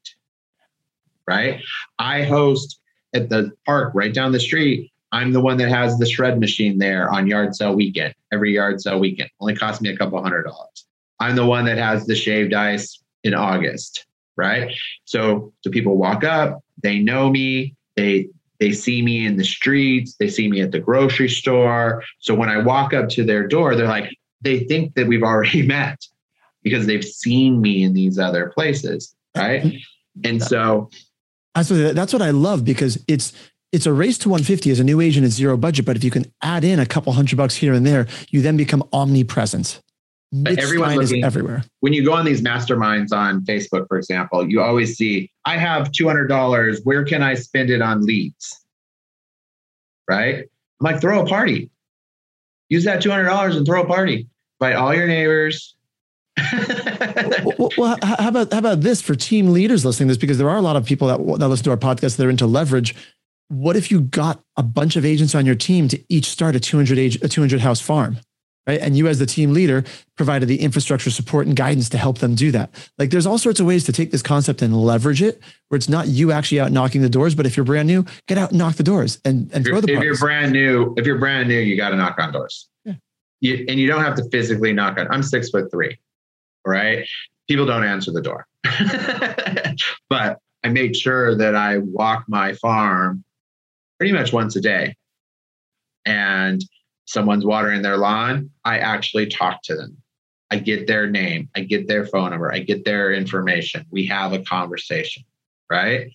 Right? 1.26 1.62
I 1.98 2.22
host 2.22 2.80
at 3.14 3.29
the 3.29 3.53
park 3.66 3.92
right 3.94 4.12
down 4.12 4.33
the 4.33 4.40
street, 4.40 4.90
I'm 5.12 5.33
the 5.33 5.40
one 5.40 5.59
that 5.59 5.68
has 5.68 5.98
the 5.98 6.07
shred 6.07 6.40
machine 6.40 6.79
there 6.79 7.11
on 7.11 7.27
yard 7.27 7.55
sale 7.55 7.75
weekend, 7.75 8.14
every 8.33 8.55
yard 8.55 8.81
sale 8.81 8.98
weekend. 8.98 9.31
Only 9.40 9.55
cost 9.55 9.83
me 9.83 9.90
a 9.90 9.96
couple 9.96 10.20
hundred 10.22 10.44
dollars. 10.44 10.87
I'm 11.20 11.37
the 11.37 11.46
one 11.46 11.66
that 11.66 11.79
has 11.79 12.07
the 12.07 12.16
shaved 12.16 12.55
ice 12.55 13.01
in 13.22 13.35
August, 13.35 14.07
right? 14.37 14.75
So 15.05 15.53
so 15.61 15.70
people 15.70 15.96
walk 15.96 16.25
up, 16.25 16.62
they 16.83 16.98
know 16.98 17.31
me, 17.31 17.77
they 17.96 18.29
they 18.59 18.72
see 18.72 19.03
me 19.03 19.27
in 19.27 19.37
the 19.37 19.44
streets, 19.44 20.16
they 20.18 20.29
see 20.29 20.48
me 20.48 20.62
at 20.62 20.72
the 20.72 20.79
grocery 20.79 21.29
store. 21.29 22.03
So 22.20 22.35
when 22.35 22.48
I 22.48 22.59
walk 22.59 22.94
up 22.94 23.09
to 23.11 23.25
their 23.25 23.46
door, 23.46 23.75
they're 23.75 23.87
like, 23.87 24.16
they 24.40 24.61
think 24.61 24.94
that 24.94 25.07
we've 25.07 25.22
already 25.22 25.62
met 25.66 26.07
because 26.62 26.87
they've 26.87 27.05
seen 27.05 27.61
me 27.61 27.83
in 27.83 27.92
these 27.92 28.18
other 28.18 28.51
places, 28.51 29.14
right? 29.37 29.75
And 30.25 30.42
so 30.42 30.90
that's 31.54 31.70
what, 31.70 31.94
that's 31.94 32.12
what 32.12 32.22
I 32.22 32.30
love 32.30 32.64
because 32.64 33.02
it's 33.08 33.32
it's 33.72 33.86
a 33.86 33.92
race 33.92 34.18
to 34.18 34.28
150 34.28 34.70
as 34.70 34.80
a 34.80 34.84
new 34.84 35.00
agent 35.00 35.24
at 35.24 35.32
zero 35.32 35.56
budget. 35.56 35.86
But 35.86 35.96
if 35.96 36.04
you 36.04 36.10
can 36.10 36.26
add 36.42 36.62
in 36.62 36.78
a 36.78 36.86
couple 36.86 37.12
hundred 37.12 37.36
bucks 37.36 37.54
here 37.54 37.72
and 37.72 37.86
there, 37.86 38.06
you 38.28 38.42
then 38.42 38.56
become 38.56 38.84
omnipresent. 38.92 39.80
But 40.30 40.58
everyone's 40.58 40.96
looking 40.96 41.24
everywhere. 41.24 41.64
When 41.80 41.92
you 41.92 42.04
go 42.04 42.12
on 42.12 42.24
these 42.24 42.40
masterminds 42.40 43.12
on 43.12 43.42
Facebook, 43.42 43.86
for 43.88 43.98
example, 43.98 44.48
you 44.48 44.62
always 44.62 44.96
see, 44.96 45.30
I 45.44 45.58
have 45.58 45.90
$200. 45.90 46.80
Where 46.84 47.04
can 47.04 47.22
I 47.22 47.34
spend 47.34 47.68
it 47.70 47.82
on 47.82 48.04
leads? 48.04 48.64
Right? 50.08 50.36
I'm 50.40 50.46
like, 50.80 51.00
throw 51.00 51.22
a 51.22 51.26
party. 51.26 51.70
Use 52.70 52.84
that 52.84 53.02
$200 53.02 53.56
and 53.56 53.66
throw 53.66 53.82
a 53.82 53.86
party. 53.86 54.26
Invite 54.60 54.76
all 54.76 54.94
your 54.94 55.06
neighbors. 55.06 55.76
well, 57.58 57.70
well, 57.76 57.98
how 58.02 58.28
about 58.28 58.52
how 58.52 58.58
about 58.58 58.80
this 58.80 59.02
for 59.02 59.14
team 59.14 59.52
leaders 59.52 59.84
listening 59.84 60.08
to 60.08 60.14
this? 60.14 60.20
Because 60.20 60.38
there 60.38 60.48
are 60.48 60.56
a 60.56 60.62
lot 60.62 60.76
of 60.76 60.84
people 60.84 61.08
that, 61.08 61.38
that 61.38 61.48
listen 61.48 61.64
to 61.64 61.70
our 61.70 61.76
podcast 61.76 62.16
that 62.16 62.26
are 62.26 62.30
into 62.30 62.46
leverage. 62.46 62.94
What 63.48 63.76
if 63.76 63.90
you 63.90 64.00
got 64.00 64.42
a 64.56 64.62
bunch 64.62 64.96
of 64.96 65.04
agents 65.04 65.34
on 65.34 65.44
your 65.44 65.54
team 65.54 65.88
to 65.88 66.02
each 66.08 66.26
start 66.26 66.56
a 66.56 66.60
200 66.60 66.98
age, 66.98 67.16
a 67.22 67.28
200 67.28 67.60
house 67.60 67.80
farm? 67.80 68.18
right? 68.66 68.80
And 68.80 68.96
you, 68.96 69.08
as 69.08 69.18
the 69.18 69.26
team 69.26 69.52
leader, 69.52 69.84
provided 70.16 70.46
the 70.46 70.60
infrastructure 70.60 71.10
support 71.10 71.46
and 71.46 71.56
guidance 71.56 71.88
to 71.90 71.98
help 71.98 72.18
them 72.18 72.34
do 72.34 72.50
that. 72.52 72.70
Like 72.98 73.10
there's 73.10 73.26
all 73.26 73.38
sorts 73.38 73.60
of 73.60 73.66
ways 73.66 73.84
to 73.84 73.92
take 73.92 74.10
this 74.10 74.22
concept 74.22 74.62
and 74.62 74.76
leverage 74.76 75.22
it, 75.22 75.40
where 75.68 75.76
it's 75.76 75.88
not 75.88 76.08
you 76.08 76.32
actually 76.32 76.60
out 76.60 76.72
knocking 76.72 77.02
the 77.02 77.08
doors, 77.08 77.34
but 77.34 77.46
if 77.46 77.56
you're 77.56 77.64
brand 77.64 77.88
new, 77.88 78.04
get 78.28 78.38
out 78.38 78.50
and 78.50 78.58
knock 78.58 78.76
the 78.76 78.82
doors 78.82 79.20
and, 79.24 79.50
and 79.52 79.64
throw 79.64 79.80
the. 79.80 79.92
If 79.92 80.02
you're 80.02 80.16
brand 80.16 80.52
new, 80.52 80.94
if 80.96 81.06
you're 81.06 81.18
brand 81.18 81.48
new, 81.48 81.58
you 81.58 81.76
got 81.76 81.90
to 81.90 81.96
knock 81.96 82.18
on 82.18 82.32
doors. 82.32 82.68
Yeah. 82.84 82.94
You, 83.40 83.64
and 83.68 83.78
you 83.78 83.86
don't 83.86 84.02
have 84.02 84.14
to 84.16 84.28
physically 84.30 84.72
knock 84.72 84.98
on. 84.98 85.08
I'm 85.10 85.22
six 85.22 85.50
foot 85.50 85.70
three, 85.70 85.98
right? 86.64 87.07
People 87.48 87.66
don't 87.66 87.85
answer 87.85 88.12
the 88.12 88.22
door, 88.22 88.46
but 90.09 90.38
I 90.64 90.68
made 90.68 90.96
sure 90.96 91.37
that 91.37 91.55
I 91.55 91.79
walk 91.79 92.25
my 92.29 92.53
farm 92.55 93.25
pretty 93.98 94.12
much 94.12 94.33
once 94.33 94.57
a 94.57 94.61
day, 94.61 94.94
and 96.05 96.62
someone's 97.07 97.44
watering 97.44 97.83
their 97.83 97.96
lawn, 97.96 98.51
I 98.64 98.79
actually 98.79 99.27
talk 99.27 99.62
to 99.64 99.77
them. 99.77 99.96
I 100.51 100.57
get 100.57 100.87
their 100.87 101.07
name, 101.07 101.48
I 101.57 101.61
get 101.61 101.88
their 101.88 102.05
phone 102.07 102.31
number, 102.31 102.53
I 102.53 102.59
get 102.59 102.85
their 102.85 103.12
information. 103.12 103.87
We 103.90 104.07
have 104.07 104.33
a 104.33 104.40
conversation, 104.40 105.25
right? 105.70 106.12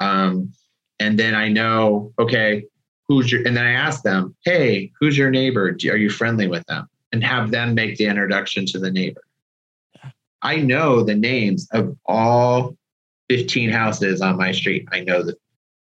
Um, 0.00 0.52
and 0.98 1.18
then 1.18 1.34
I 1.34 1.48
know, 1.48 2.12
okay, 2.18 2.64
who's 3.06 3.30
your, 3.30 3.46
and 3.46 3.56
then 3.56 3.64
I 3.66 3.72
ask 3.72 4.02
them, 4.02 4.34
hey, 4.44 4.90
who's 4.98 5.16
your 5.16 5.30
neighbor? 5.30 5.68
Are 5.68 5.96
you 5.96 6.10
friendly 6.10 6.48
with 6.48 6.66
them? 6.66 6.88
And 7.12 7.22
have 7.22 7.50
them 7.50 7.74
make 7.74 7.96
the 7.96 8.06
introduction 8.06 8.66
to 8.66 8.78
the 8.78 8.90
neighbor. 8.90 9.22
I 10.46 10.58
know 10.58 11.02
the 11.02 11.16
names 11.16 11.66
of 11.72 11.96
all 12.06 12.76
15 13.30 13.68
houses 13.68 14.20
on 14.20 14.36
my 14.36 14.52
street. 14.52 14.86
I 14.92 15.00
know 15.00 15.24
that 15.24 15.34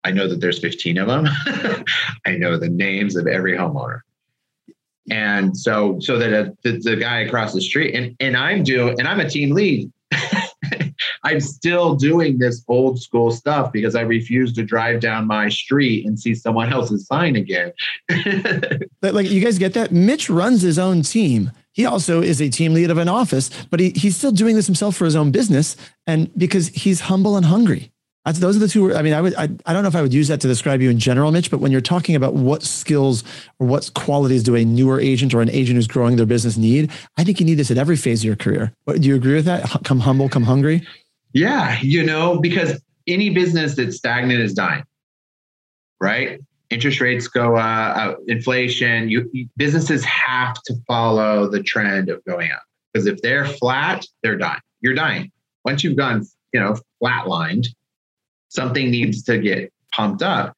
I 0.04 0.12
know 0.12 0.28
that 0.28 0.40
there's 0.40 0.60
15 0.60 1.00
of 1.00 1.08
them. 1.08 1.28
I 2.28 2.38
know 2.38 2.58
the 2.58 2.70
names 2.70 3.16
of 3.16 3.26
every 3.26 3.54
homeowner. 3.54 4.02
And 5.10 5.58
so 5.58 6.00
so 6.00 6.20
that 6.20 6.32
a, 6.32 6.56
the, 6.64 6.78
the 6.78 6.96
guy 6.96 7.22
across 7.22 7.54
the 7.54 7.62
street 7.62 7.96
and 7.96 8.16
and 8.20 8.38
i'm 8.38 8.62
doing 8.64 9.00
and 9.00 9.08
i'm 9.08 9.20
a 9.20 9.28
team 9.28 9.50
lead. 9.50 9.92
I'm 11.24 11.40
still 11.40 11.96
doing 11.96 12.38
this 12.38 12.64
old 12.68 13.02
school 13.02 13.32
stuff 13.32 13.72
because 13.72 13.96
i 13.96 14.02
refuse 14.02 14.54
to 14.54 14.64
drive 14.64 15.00
down 15.00 15.26
my 15.26 15.50
street 15.50 16.06
and 16.06 16.20
see 16.20 16.36
someone 16.36 16.72
else's 16.72 17.08
sign 17.08 17.36
again. 17.36 17.74
Like 19.02 19.32
you 19.32 19.42
guys 19.42 19.58
get 19.58 19.74
that? 19.74 19.92
Mitch 19.92 20.30
runs 20.30 20.62
his 20.62 20.78
own 20.78 21.02
team 21.02 21.52
he 21.74 21.86
also 21.86 22.22
is 22.22 22.42
a 22.42 22.50
team 22.50 22.74
lead 22.74 22.90
of 22.92 22.98
an 22.98 23.10
office 23.10 23.50
but 23.70 23.80
he, 23.80 23.92
he's 23.92 24.16
still 24.16 24.32
doing 24.32 24.56
this 24.56 24.66
himself 24.66 24.96
for 24.96 25.06
his 25.06 25.16
own 25.16 25.32
business 25.32 25.76
and 26.08 26.32
because 26.38 26.68
he's 26.70 27.02
humble 27.02 27.38
and 27.38 27.46
hungry 27.46 27.92
that's, 28.26 28.38
those 28.38 28.56
are 28.56 28.60
the 28.60 28.68
two. 28.68 28.94
I 28.94 29.02
mean, 29.02 29.14
I 29.14 29.22
would. 29.22 29.34
I, 29.36 29.50
I 29.66 29.74
don't 29.74 29.82
know 29.82 29.88
if 29.88 29.96
I 29.96 30.02
would 30.02 30.14
use 30.14 30.28
that 30.28 30.40
to 30.42 30.48
describe 30.48 30.80
you 30.80 30.92
in 30.92 31.00
general, 31.00 31.32
Mitch. 31.32 31.50
But 31.50 31.60
when 31.60 31.72
you're 31.72 31.82
talking 31.82 32.16
about 32.16 32.36
what 32.36 32.62
skills 32.62 33.24
or 33.58 33.66
what 33.66 33.90
qualities 33.96 34.44
do 34.44 34.56
a 34.56 34.64
newer 34.64 35.00
agent 35.00 35.34
or 35.34 35.42
an 35.42 35.50
agent 35.50 35.76
who's 35.76 35.88
growing 35.88 36.18
their 36.18 36.28
business 36.28 36.56
need, 36.56 36.92
I 37.18 37.24
think 37.24 37.40
you 37.40 37.48
need 37.48 37.56
this 37.56 37.72
at 37.72 37.80
every 37.80 37.98
phase 37.98 38.22
of 38.22 38.26
your 38.26 38.36
career. 38.36 38.74
What, 38.84 39.02
do 39.02 39.08
you 39.08 39.16
agree 39.16 39.34
with 39.34 39.46
that? 39.46 39.68
Come 39.86 40.00
humble, 40.00 40.30
come 40.30 40.44
hungry. 40.44 40.86
Yeah, 41.34 41.80
you 41.82 42.04
know, 42.04 42.40
because 42.40 42.80
any 43.08 43.32
business 43.32 43.76
that's 43.76 43.98
stagnant 43.98 44.40
is 44.40 44.54
dying, 44.54 44.84
right? 46.00 46.40
Interest 46.72 47.02
rates 47.02 47.28
go 47.28 47.58
up, 47.58 47.98
uh, 47.98 48.16
inflation. 48.28 49.10
You 49.10 49.30
businesses 49.58 50.06
have 50.06 50.56
to 50.64 50.76
follow 50.88 51.50
the 51.50 51.62
trend 51.62 52.10
of 52.10 52.24
going 52.24 52.52
up 52.52 52.64
because 52.92 53.08
if 53.08 53.22
they're 53.22 53.46
flat, 53.46 54.06
they're 54.24 54.38
dying. 54.38 54.62
You're 54.80 54.96
dying. 54.96 55.32
Once 55.66 55.84
you've 55.84 55.98
gone, 55.98 56.26
you 56.54 56.60
know, 56.60 56.76
flatlined, 57.04 57.68
something 58.48 58.90
needs 58.90 59.24
to 59.24 59.38
get 59.38 59.72
pumped 59.94 60.22
up. 60.22 60.56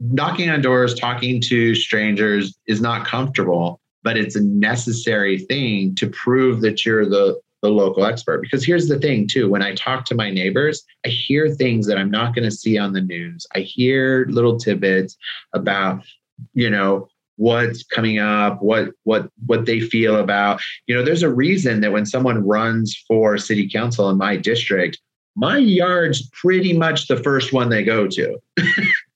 Knocking 0.00 0.50
on 0.50 0.60
doors, 0.60 0.94
talking 0.94 1.40
to 1.42 1.74
strangers 1.76 2.58
is 2.66 2.80
not 2.80 3.06
comfortable, 3.06 3.80
but 4.02 4.16
it's 4.16 4.36
a 4.36 4.42
necessary 4.42 5.38
thing 5.38 5.94
to 5.94 6.08
prove 6.10 6.60
that 6.62 6.84
you're 6.84 7.08
the, 7.08 7.40
the 7.64 7.70
local 7.70 8.04
expert. 8.04 8.42
Because 8.42 8.64
here's 8.64 8.88
the 8.88 8.98
thing, 8.98 9.26
too 9.26 9.48
when 9.48 9.62
I 9.62 9.74
talk 9.74 10.04
to 10.06 10.14
my 10.14 10.30
neighbors, 10.30 10.84
I 11.04 11.08
hear 11.08 11.48
things 11.48 11.86
that 11.86 11.96
I'm 11.96 12.10
not 12.10 12.34
going 12.34 12.44
to 12.44 12.50
see 12.50 12.76
on 12.78 12.92
the 12.92 13.00
news. 13.00 13.46
I 13.54 13.60
hear 13.60 14.26
little 14.28 14.58
tidbits 14.58 15.16
about, 15.54 16.04
you 16.52 16.68
know, 16.68 17.08
what's 17.36 17.82
coming 17.82 18.20
up 18.20 18.62
what 18.62 18.90
what 19.02 19.28
what 19.46 19.66
they 19.66 19.80
feel 19.80 20.20
about 20.20 20.60
you 20.86 20.94
know 20.94 21.04
there's 21.04 21.24
a 21.24 21.34
reason 21.34 21.80
that 21.80 21.90
when 21.90 22.06
someone 22.06 22.46
runs 22.46 22.96
for 23.08 23.36
city 23.38 23.68
council 23.68 24.08
in 24.08 24.16
my 24.16 24.36
district 24.36 25.00
my 25.34 25.56
yard's 25.56 26.30
pretty 26.30 26.72
much 26.72 27.08
the 27.08 27.16
first 27.16 27.52
one 27.52 27.70
they 27.70 27.82
go 27.82 28.06
to 28.06 28.38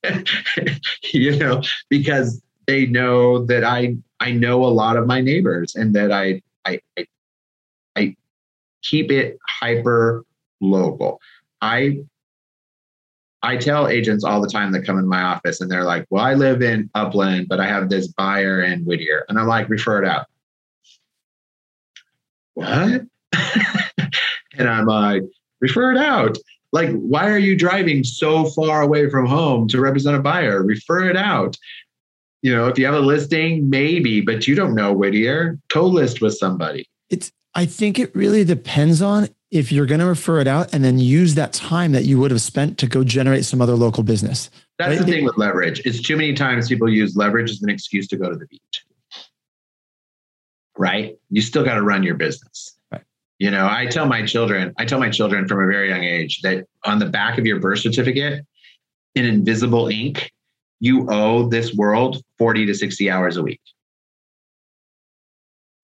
you 1.12 1.36
know 1.36 1.62
because 1.88 2.42
they 2.66 2.86
know 2.86 3.44
that 3.46 3.62
i 3.62 3.94
i 4.18 4.32
know 4.32 4.64
a 4.64 4.66
lot 4.66 4.96
of 4.96 5.06
my 5.06 5.20
neighbors 5.20 5.76
and 5.76 5.94
that 5.94 6.10
i 6.10 6.42
i 6.64 6.80
i 6.98 7.06
keep 8.82 9.10
it 9.10 9.38
hyper 9.46 10.24
local 10.60 11.20
i 11.60 11.98
i 13.42 13.56
tell 13.56 13.88
agents 13.88 14.24
all 14.24 14.40
the 14.40 14.48
time 14.48 14.72
that 14.72 14.84
come 14.84 14.98
in 14.98 15.06
my 15.06 15.22
office 15.22 15.60
and 15.60 15.70
they're 15.70 15.84
like 15.84 16.04
well 16.10 16.24
i 16.24 16.34
live 16.34 16.62
in 16.62 16.90
upland 16.94 17.48
but 17.48 17.60
i 17.60 17.66
have 17.66 17.88
this 17.88 18.08
buyer 18.08 18.62
in 18.62 18.80
whittier 18.84 19.24
and 19.28 19.38
i'm 19.38 19.46
like 19.46 19.68
refer 19.68 20.02
it 20.02 20.08
out 20.08 20.26
what 22.54 23.02
and 24.58 24.68
i'm 24.68 24.86
like 24.86 25.22
refer 25.60 25.92
it 25.92 25.98
out. 25.98 26.36
Like, 26.72 26.90
why 26.90 27.28
are 27.30 27.38
you 27.38 27.56
driving 27.56 28.04
so 28.04 28.46
far 28.46 28.82
away 28.82 29.08
from 29.08 29.26
home 29.26 29.68
to 29.68 29.80
represent 29.80 30.16
a 30.16 30.20
buyer? 30.20 30.62
Refer 30.62 31.08
it 31.08 31.16
out. 31.16 31.56
You 32.42 32.54
know, 32.54 32.68
if 32.68 32.78
you 32.78 32.84
have 32.84 32.94
a 32.94 33.00
listing, 33.00 33.68
maybe, 33.68 34.20
but 34.20 34.46
you 34.46 34.54
don't 34.54 34.74
know 34.74 34.92
Whittier. 34.92 35.58
Co-list 35.70 36.20
with 36.20 36.36
somebody. 36.36 36.88
It's. 37.10 37.32
I 37.54 37.66
think 37.66 37.98
it 37.98 38.14
really 38.14 38.44
depends 38.44 39.02
on 39.02 39.28
if 39.50 39.72
you're 39.72 39.86
going 39.86 40.00
to 40.00 40.06
refer 40.06 40.40
it 40.40 40.46
out 40.46 40.74
and 40.74 40.84
then 40.84 40.98
use 40.98 41.34
that 41.34 41.52
time 41.52 41.92
that 41.92 42.04
you 42.04 42.18
would 42.18 42.30
have 42.30 42.42
spent 42.42 42.78
to 42.78 42.86
go 42.86 43.02
generate 43.02 43.44
some 43.44 43.62
other 43.62 43.74
local 43.74 44.02
business. 44.02 44.50
That's 44.78 44.98
right? 44.98 45.06
the 45.06 45.12
thing 45.12 45.24
with 45.24 45.38
leverage. 45.38 45.80
It's 45.84 46.02
too 46.02 46.16
many 46.16 46.34
times 46.34 46.68
people 46.68 46.88
use 46.88 47.16
leverage 47.16 47.50
as 47.50 47.62
an 47.62 47.70
excuse 47.70 48.06
to 48.08 48.16
go 48.16 48.28
to 48.28 48.36
the 48.36 48.46
beach. 48.46 48.84
Right? 50.76 51.16
You 51.30 51.40
still 51.40 51.64
got 51.64 51.74
to 51.74 51.82
run 51.82 52.02
your 52.02 52.14
business. 52.14 52.78
You 53.38 53.52
know, 53.52 53.68
I 53.70 53.86
tell 53.86 54.06
my 54.06 54.26
children, 54.26 54.74
I 54.78 54.84
tell 54.84 54.98
my 54.98 55.10
children 55.10 55.46
from 55.46 55.62
a 55.62 55.66
very 55.66 55.88
young 55.90 56.02
age 56.02 56.40
that 56.42 56.66
on 56.84 56.98
the 56.98 57.06
back 57.06 57.38
of 57.38 57.46
your 57.46 57.60
birth 57.60 57.78
certificate, 57.78 58.44
in 59.14 59.24
invisible 59.24 59.88
ink, 59.88 60.32
you 60.80 61.06
owe 61.08 61.48
this 61.48 61.72
world 61.74 62.22
40 62.38 62.66
to 62.66 62.74
60 62.74 63.10
hours 63.10 63.36
a 63.36 63.42
week. 63.42 63.60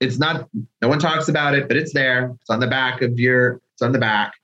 It's 0.05 0.19
not, 0.19 0.49
no 0.83 0.89
one 0.89 0.99
talks 0.99 1.29
about 1.29 1.55
it, 1.55 1.69
but 1.69 1.77
it's 1.77 1.93
there. 1.93 2.35
It's 2.41 2.51
on 2.51 2.61
the 2.61 2.67
back 2.67 3.03
of 3.03 3.19
your, 3.19 3.61
it's 3.73 3.83
on 3.83 3.93
the 3.93 3.99
back, 3.99 4.35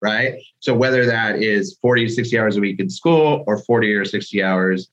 right? 0.00 0.34
So 0.60 0.74
whether 0.74 1.04
that 1.06 1.42
is 1.42 1.76
40 1.82 2.06
to 2.06 2.12
60 2.12 2.38
hours 2.38 2.56
a 2.56 2.60
week 2.60 2.80
in 2.80 2.88
school 2.88 3.44
or 3.46 3.58
40 3.58 3.94
or 3.94 4.04
60 4.04 4.42
hours, 4.42 4.90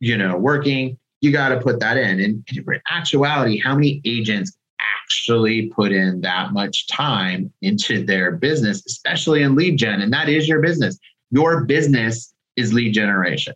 you 0.00 0.18
know, 0.18 0.36
working, 0.36 0.98
you 1.20 1.32
got 1.32 1.50
to 1.50 1.60
put 1.60 1.80
that 1.80 1.96
in. 1.96 2.20
And 2.20 2.46
in 2.54 2.80
actuality, 2.90 3.58
how 3.58 3.74
many 3.74 4.02
agents 4.04 4.56
actually 5.04 5.66
put 5.68 5.92
in 5.92 6.20
that 6.22 6.52
much 6.52 6.86
time 6.86 7.52
into 7.62 8.04
their 8.04 8.32
business, 8.32 8.84
especially 8.86 9.42
in 9.42 9.54
lead 9.54 9.76
gen. 9.76 10.00
And 10.00 10.12
that 10.12 10.28
is 10.28 10.48
your 10.48 10.60
business. 10.60 10.98
Your 11.30 11.64
business 11.64 12.34
is 12.56 12.72
lead 12.72 12.92
generation. 12.92 13.54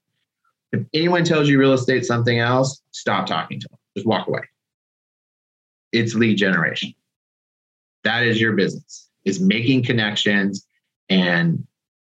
If 0.72 0.84
anyone 0.92 1.24
tells 1.24 1.48
you 1.48 1.58
real 1.58 1.72
estate 1.72 2.04
something 2.04 2.38
else, 2.38 2.82
stop 2.90 3.26
talking 3.26 3.61
to 3.61 3.68
them. 3.68 3.78
Just 3.96 4.06
walk 4.06 4.28
away. 4.28 4.42
It's 5.92 6.14
lead 6.14 6.37
generation. 6.37 6.94
That 8.05 8.24
is 8.24 8.40
your 8.40 8.53
business. 8.53 9.09
Is 9.24 9.40
making 9.40 9.85
connections 9.85 10.66
and 11.09 11.66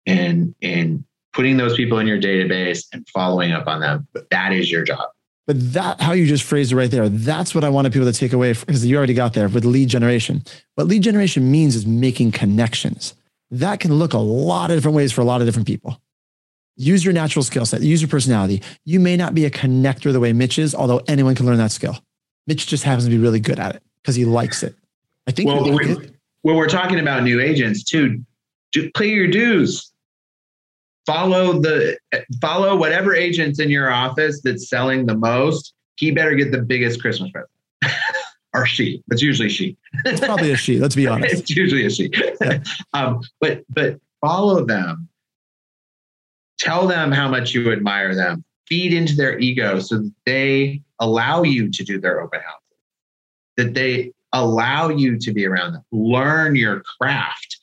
and 0.05 0.53
and 0.61 1.03
putting 1.33 1.57
those 1.57 1.75
people 1.75 1.99
in 1.99 2.07
your 2.07 2.19
database 2.19 2.85
and 2.93 3.07
following 3.09 3.51
up 3.51 3.67
on 3.67 3.79
them. 3.81 4.07
That 4.31 4.53
is 4.53 4.71
your 4.71 4.83
job. 4.83 5.09
But 5.47 5.73
that, 5.73 5.99
how 5.99 6.11
you 6.11 6.27
just 6.27 6.43
phrased 6.43 6.71
it 6.71 6.75
right 6.75 6.91
there, 6.91 7.09
that's 7.09 7.55
what 7.55 7.63
I 7.63 7.69
wanted 7.69 7.91
people 7.91 8.11
to 8.11 8.17
take 8.17 8.33
away 8.33 8.53
because 8.53 8.85
you 8.85 8.95
already 8.95 9.15
got 9.15 9.33
there 9.33 9.47
with 9.49 9.65
lead 9.65 9.89
generation. 9.89 10.43
What 10.75 10.85
lead 10.87 11.01
generation 11.01 11.49
means 11.49 11.75
is 11.75 11.87
making 11.87 12.33
connections. 12.33 13.15
that 13.51 13.79
can 13.79 13.95
look 13.95 14.13
a 14.13 14.19
lot 14.19 14.69
of 14.69 14.77
different 14.77 14.95
ways 14.95 15.11
for 15.11 15.21
a 15.21 15.23
lot 15.23 15.41
of 15.41 15.47
different 15.47 15.67
people. 15.67 15.99
Use 16.75 17.03
your 17.03 17.13
natural 17.13 17.43
skill 17.43 17.65
set, 17.65 17.81
use 17.81 18.01
your 18.01 18.09
personality. 18.09 18.61
You 18.85 18.99
may 18.99 19.17
not 19.17 19.33
be 19.33 19.45
a 19.45 19.49
connector 19.49 20.13
the 20.13 20.19
way 20.19 20.33
Mitch 20.33 20.59
is, 20.59 20.75
although 20.75 21.01
anyone 21.07 21.35
can 21.35 21.45
learn 21.45 21.57
that 21.57 21.71
skill. 21.71 21.97
Mitch 22.49 22.65
just 22.65 22.83
happens 22.83 23.05
to 23.05 23.11
be 23.11 23.19
really 23.19 23.39
good 23.39 23.59
at 23.59 23.75
it 23.75 23.83
because 24.01 24.15
he 24.15 24.25
likes 24.25 24.63
it. 24.63 24.75
I 25.27 25.31
think 25.31 25.47
well, 25.47 25.71
like 25.71 25.85
we, 25.85 26.09
when 26.41 26.55
we're 26.55 26.67
talking 26.67 26.99
about 26.99 27.21
new 27.21 27.39
agents 27.39 27.83
too, 27.83 28.25
do, 28.71 28.89
pay 28.97 29.09
your 29.09 29.27
dues. 29.27 29.93
Follow 31.05 31.59
the 31.59 31.95
follow 32.41 32.75
whatever 32.75 33.13
agents 33.13 33.59
in 33.59 33.69
your 33.69 33.91
office 33.91 34.41
that's 34.43 34.67
selling 34.67 35.05
the 35.05 35.15
most. 35.15 35.75
He 35.97 36.09
better 36.09 36.33
get 36.33 36.51
the 36.51 36.63
biggest 36.63 36.99
Christmas 36.99 37.29
present. 37.29 37.51
or 38.55 38.65
she. 38.65 39.03
It's 39.11 39.21
usually 39.21 39.49
she. 39.49 39.77
It's 40.05 40.19
probably 40.19 40.51
a 40.51 40.57
she. 40.57 40.79
Let's 40.79 40.95
be 40.95 41.05
honest. 41.07 41.41
it's 41.41 41.51
usually 41.51 41.85
a 41.85 41.91
she. 41.91 42.09
Yeah. 42.41 42.63
um, 42.93 43.21
but 43.39 43.63
but 43.69 43.99
follow 44.21 44.65
them. 44.65 45.07
Tell 46.57 46.87
them 46.87 47.11
how 47.11 47.29
much 47.29 47.53
you 47.53 47.71
admire 47.71 48.15
them. 48.15 48.43
Feed 48.67 48.91
into 48.91 49.15
their 49.15 49.37
ego 49.37 49.79
so 49.79 49.99
that 49.99 50.13
they 50.25 50.81
allow 50.99 51.43
you 51.43 51.69
to 51.71 51.83
do 51.83 51.99
their 51.99 52.21
open 52.21 52.39
houses. 52.39 52.63
That 53.57 53.73
they 53.73 54.13
allow 54.33 54.89
you 54.89 55.17
to 55.17 55.33
be 55.33 55.45
around 55.45 55.73
them. 55.73 55.83
Learn 55.91 56.55
your 56.55 56.81
craft. 56.99 57.57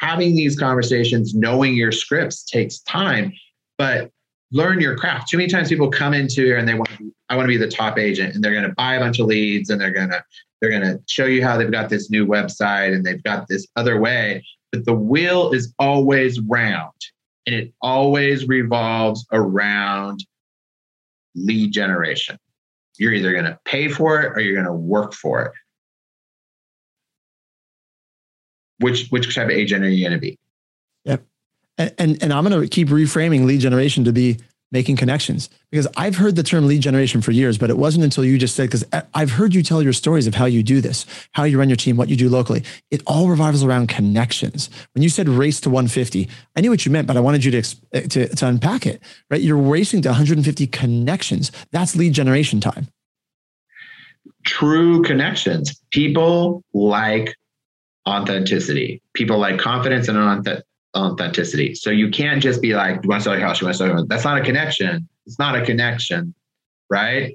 Having 0.00 0.36
these 0.36 0.58
conversations, 0.58 1.34
knowing 1.34 1.74
your 1.74 1.92
scripts 1.92 2.44
takes 2.44 2.80
time, 2.80 3.32
but 3.76 4.10
learn 4.52 4.80
your 4.80 4.96
craft. 4.96 5.28
Too 5.28 5.36
many 5.36 5.48
times 5.48 5.68
people 5.68 5.90
come 5.90 6.14
into 6.14 6.44
here 6.44 6.56
and 6.56 6.68
they 6.68 6.74
want 6.74 6.96
be, 6.98 7.10
I 7.28 7.36
want 7.36 7.46
to 7.46 7.48
be 7.48 7.56
the 7.56 7.68
top 7.68 7.98
agent 7.98 8.34
and 8.34 8.42
they're 8.42 8.52
going 8.52 8.68
to 8.68 8.74
buy 8.74 8.94
a 8.94 9.00
bunch 9.00 9.18
of 9.18 9.26
leads 9.26 9.70
and 9.70 9.80
they're 9.80 9.92
going 9.92 10.10
to 10.10 10.24
they're 10.60 10.70
going 10.70 10.82
to 10.82 11.00
show 11.06 11.26
you 11.26 11.44
how 11.44 11.56
they've 11.56 11.70
got 11.70 11.88
this 11.88 12.10
new 12.10 12.26
website 12.26 12.92
and 12.92 13.04
they've 13.04 13.22
got 13.22 13.46
this 13.46 13.66
other 13.76 14.00
way, 14.00 14.44
but 14.72 14.84
the 14.84 14.94
wheel 14.94 15.52
is 15.52 15.72
always 15.78 16.40
round 16.40 16.92
and 17.46 17.54
it 17.54 17.72
always 17.80 18.48
revolves 18.48 19.24
around 19.32 20.24
lead 21.36 21.72
generation. 21.72 22.38
You're 22.98 23.12
either 23.12 23.32
going 23.32 23.44
to 23.44 23.58
pay 23.64 23.88
for 23.88 24.20
it 24.20 24.32
or 24.32 24.40
you're 24.40 24.54
going 24.54 24.66
to 24.66 24.72
work 24.72 25.14
for 25.14 25.42
it. 25.42 25.52
Which 28.80 29.08
which 29.08 29.34
type 29.34 29.46
of 29.46 29.50
agent 29.50 29.84
are 29.84 29.88
you 29.88 30.04
going 30.04 30.18
to 30.18 30.20
be? 30.20 30.38
Yep. 31.04 31.24
And, 31.78 31.94
and, 31.98 32.22
and 32.22 32.32
I'm 32.32 32.44
going 32.44 32.60
to 32.60 32.68
keep 32.68 32.88
reframing 32.88 33.44
lead 33.44 33.60
generation 33.60 34.04
to 34.04 34.12
be 34.12 34.38
making 34.70 34.96
connections 34.96 35.48
because 35.70 35.86
I've 35.96 36.16
heard 36.16 36.36
the 36.36 36.42
term 36.42 36.66
lead 36.66 36.82
generation 36.82 37.20
for 37.20 37.30
years, 37.30 37.58
but 37.58 37.70
it 37.70 37.78
wasn't 37.78 38.04
until 38.04 38.24
you 38.24 38.38
just 38.38 38.54
said, 38.54 38.64
because 38.64 38.84
I've 39.14 39.30
heard 39.30 39.54
you 39.54 39.62
tell 39.62 39.82
your 39.82 39.92
stories 39.92 40.26
of 40.26 40.34
how 40.34 40.46
you 40.46 40.62
do 40.62 40.80
this, 40.80 41.06
how 41.32 41.44
you 41.44 41.58
run 41.58 41.68
your 41.68 41.76
team, 41.76 41.96
what 41.96 42.08
you 42.08 42.16
do 42.16 42.28
locally. 42.28 42.62
It 42.90 43.02
all 43.06 43.28
revolves 43.28 43.62
around 43.62 43.88
connections. 43.88 44.70
When 44.94 45.02
you 45.02 45.08
said 45.08 45.28
race 45.28 45.60
to 45.62 45.70
150, 45.70 46.28
I 46.56 46.60
knew 46.60 46.70
what 46.70 46.84
you 46.84 46.92
meant, 46.92 47.06
but 47.06 47.16
I 47.16 47.20
wanted 47.20 47.44
you 47.44 47.50
to, 47.52 47.76
eh, 47.92 48.00
to, 48.02 48.28
to 48.28 48.46
unpack 48.46 48.86
it, 48.86 49.02
right? 49.30 49.40
You're 49.40 49.56
racing 49.56 50.02
to 50.02 50.08
150 50.10 50.66
connections. 50.68 51.52
That's 51.72 51.96
lead 51.96 52.12
generation 52.12 52.60
time. 52.60 52.88
True 54.44 55.02
connections. 55.02 55.80
People 55.90 56.62
like 56.72 57.34
authenticity. 58.08 59.02
People 59.12 59.38
like 59.38 59.58
confidence 59.58 60.08
and 60.08 60.18
authenticity. 60.98 61.74
So 61.74 61.90
you 61.90 62.10
can't 62.10 62.42
just 62.42 62.60
be 62.60 62.74
like, 62.74 63.02
"Do 63.02 63.06
you 63.06 63.10
want 63.10 63.22
to 63.22 63.24
sell 63.24 63.38
your 63.38 63.46
house? 63.46 63.60
You 63.60 63.66
want 63.66 63.74
to 63.74 63.78
sell 63.78 63.86
your 63.86 63.96
house?" 63.96 64.06
That's 64.08 64.24
not 64.24 64.38
a 64.38 64.44
connection. 64.44 65.08
It's 65.26 65.38
not 65.38 65.56
a 65.56 65.64
connection, 65.64 66.34
right? 66.90 67.34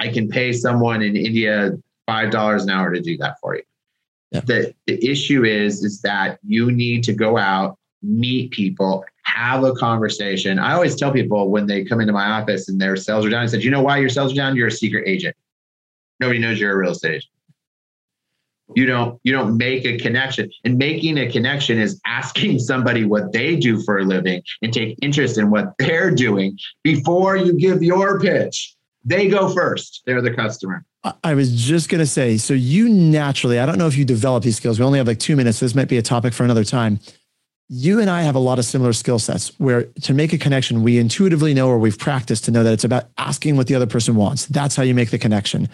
I 0.00 0.08
can 0.08 0.28
pay 0.28 0.52
someone 0.52 1.02
in 1.02 1.16
India 1.16 1.72
five 2.06 2.30
dollars 2.30 2.64
an 2.64 2.70
hour 2.70 2.92
to 2.92 3.00
do 3.00 3.16
that 3.18 3.36
for 3.40 3.56
you. 3.56 3.62
Yeah. 4.32 4.40
The 4.40 4.74
the 4.86 5.04
issue 5.08 5.44
is 5.44 5.84
is 5.84 6.00
that 6.02 6.38
you 6.44 6.72
need 6.72 7.04
to 7.04 7.12
go 7.12 7.38
out, 7.38 7.78
meet 8.02 8.50
people, 8.50 9.04
have 9.24 9.64
a 9.64 9.72
conversation. 9.72 10.58
I 10.58 10.74
always 10.74 10.96
tell 10.96 11.12
people 11.12 11.50
when 11.50 11.66
they 11.66 11.84
come 11.84 12.00
into 12.00 12.12
my 12.12 12.26
office 12.26 12.68
and 12.68 12.80
their 12.80 12.96
sales 12.96 13.24
are 13.24 13.30
down, 13.30 13.42
I 13.42 13.46
said, 13.46 13.62
"You 13.62 13.70
know 13.70 13.82
why 13.82 13.98
your 13.98 14.08
sales 14.08 14.32
are 14.32 14.36
down? 14.36 14.56
You're 14.56 14.68
a 14.68 14.72
secret 14.72 15.04
agent. 15.06 15.36
Nobody 16.20 16.38
knows 16.38 16.60
you're 16.60 16.72
a 16.72 16.76
real 16.76 16.92
estate 16.92 17.14
agent." 17.16 17.33
You 18.74 18.86
don't 18.86 19.20
you 19.24 19.32
don't 19.32 19.56
make 19.56 19.84
a 19.84 19.98
connection 19.98 20.50
and 20.64 20.78
making 20.78 21.18
a 21.18 21.30
connection 21.30 21.78
is 21.78 22.00
asking 22.06 22.58
somebody 22.58 23.04
what 23.04 23.32
they 23.32 23.56
do 23.56 23.82
for 23.82 23.98
a 23.98 24.04
living 24.04 24.42
and 24.62 24.72
take 24.72 24.98
interest 25.02 25.38
in 25.38 25.50
what 25.50 25.74
they're 25.78 26.10
doing 26.10 26.58
before 26.82 27.36
you 27.36 27.52
give 27.58 27.82
your 27.82 28.18
pitch 28.20 28.74
they 29.04 29.28
go 29.28 29.52
first 29.54 30.02
they're 30.06 30.22
the 30.22 30.32
customer 30.32 30.84
I 31.22 31.34
was 31.34 31.52
just 31.54 31.90
going 31.90 31.98
to 31.98 32.06
say, 32.06 32.38
so 32.38 32.54
you 32.54 32.88
naturally, 32.88 33.58
I 33.58 33.66
don't 33.66 33.76
know 33.76 33.86
if 33.86 33.94
you 33.98 34.06
develop 34.06 34.42
these 34.42 34.56
skills. 34.56 34.78
We 34.78 34.86
only 34.86 34.96
have 34.96 35.06
like 35.06 35.18
two 35.18 35.36
minutes. 35.36 35.58
So 35.58 35.66
this 35.66 35.74
might 35.74 35.88
be 35.88 35.98
a 35.98 36.02
topic 36.02 36.32
for 36.32 36.44
another 36.44 36.64
time. 36.64 36.98
You 37.68 38.00
and 38.00 38.08
I 38.08 38.22
have 38.22 38.36
a 38.36 38.38
lot 38.38 38.58
of 38.58 38.64
similar 38.64 38.94
skill 38.94 39.18
sets 39.18 39.48
where 39.58 39.84
to 40.00 40.14
make 40.14 40.32
a 40.32 40.38
connection, 40.38 40.82
we 40.82 40.98
intuitively 40.98 41.52
know 41.52 41.68
or 41.68 41.78
we've 41.78 41.98
practiced 41.98 42.46
to 42.46 42.52
know 42.52 42.64
that 42.64 42.72
it's 42.72 42.84
about 42.84 43.04
asking 43.18 43.58
what 43.58 43.66
the 43.66 43.74
other 43.74 43.86
person 43.86 44.16
wants. 44.16 44.46
That's 44.46 44.76
how 44.76 44.82
you 44.82 44.94
make 44.94 45.10
the 45.10 45.18
connection 45.18 45.68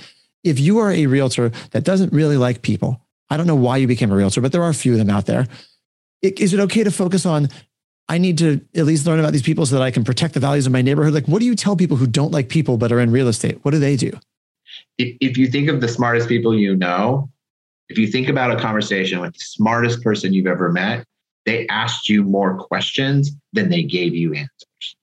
if 0.45 0.59
you 0.59 0.79
are 0.79 0.91
a 0.91 1.07
realtor 1.07 1.51
that 1.71 1.85
doesn't 1.85 2.13
really 2.13 2.37
like 2.37 2.63
people, 2.63 3.01
I 3.29 3.37
don't 3.37 3.47
know 3.47 3.55
why 3.55 3.77
you 3.77 3.87
became 3.87 4.11
a 4.11 4.17
realtor, 4.17 4.41
but 4.41 4.53
there 4.53 4.63
are 4.63 4.71
a 4.71 4.75
few 4.75 4.93
of 4.93 4.99
them 4.99 5.11
out 5.11 5.27
there. 5.27 5.47
Is 6.23 6.53
it 6.53 6.61
okay 6.61 6.85
to 6.85 6.91
focus 6.91 7.25
on, 7.25 7.49
I 8.09 8.19
need 8.19 8.39
to 8.39 8.61
at 8.75 8.87
least 8.87 9.07
learn 9.07 9.21
about 9.21 9.33
these 9.33 9.43
people 9.43 9.67
so 9.67 9.77
that 9.77 9.83
I 9.83 9.91
can 9.91 10.05
protect 10.05 10.35
the 10.35 10.41
values 10.41 10.67
of 10.67 10.73
my 10.73 10.83
neighborhood? 10.83 11.15
Like, 11.15 11.27
what 11.27 11.41
do 11.41 11.47
you 11.47 11.55
tell 11.55 11.77
people 11.77 11.97
who 11.97 12.07
don't 12.07 12.33
like 12.33 12.49
people 12.49 12.77
but 12.77 12.91
are 12.91 13.01
in 13.01 13.11
real 13.11 13.29
estate? 13.29 13.59
What 13.63 13.71
do 13.71 13.79
they 13.79 13.97
do? 13.97 14.13
If, 14.99 15.17
if 15.21 15.39
you 15.39 15.47
think 15.47 15.69
of 15.69 15.81
the 15.81 15.89
smartest 15.89 16.29
people 16.29 16.57
you 16.57 16.77
know, 16.77 17.31
if 17.89 17.99
you 17.99 18.07
think 18.07 18.29
about 18.29 18.51
a 18.51 18.61
conversation 18.61 19.21
with 19.21 19.35
the 19.35 19.41
smartest 19.41 20.03
person 20.03 20.33
you've 20.33 20.47
ever 20.47 20.71
met, 20.71 21.05
they 21.47 21.67
asked 21.69 22.09
you 22.09 22.23
more 22.23 22.57
questions 22.57 23.31
than 23.53 23.69
they 23.69 23.83
gave 23.83 24.15
you 24.15 24.35
answers. 24.35 24.97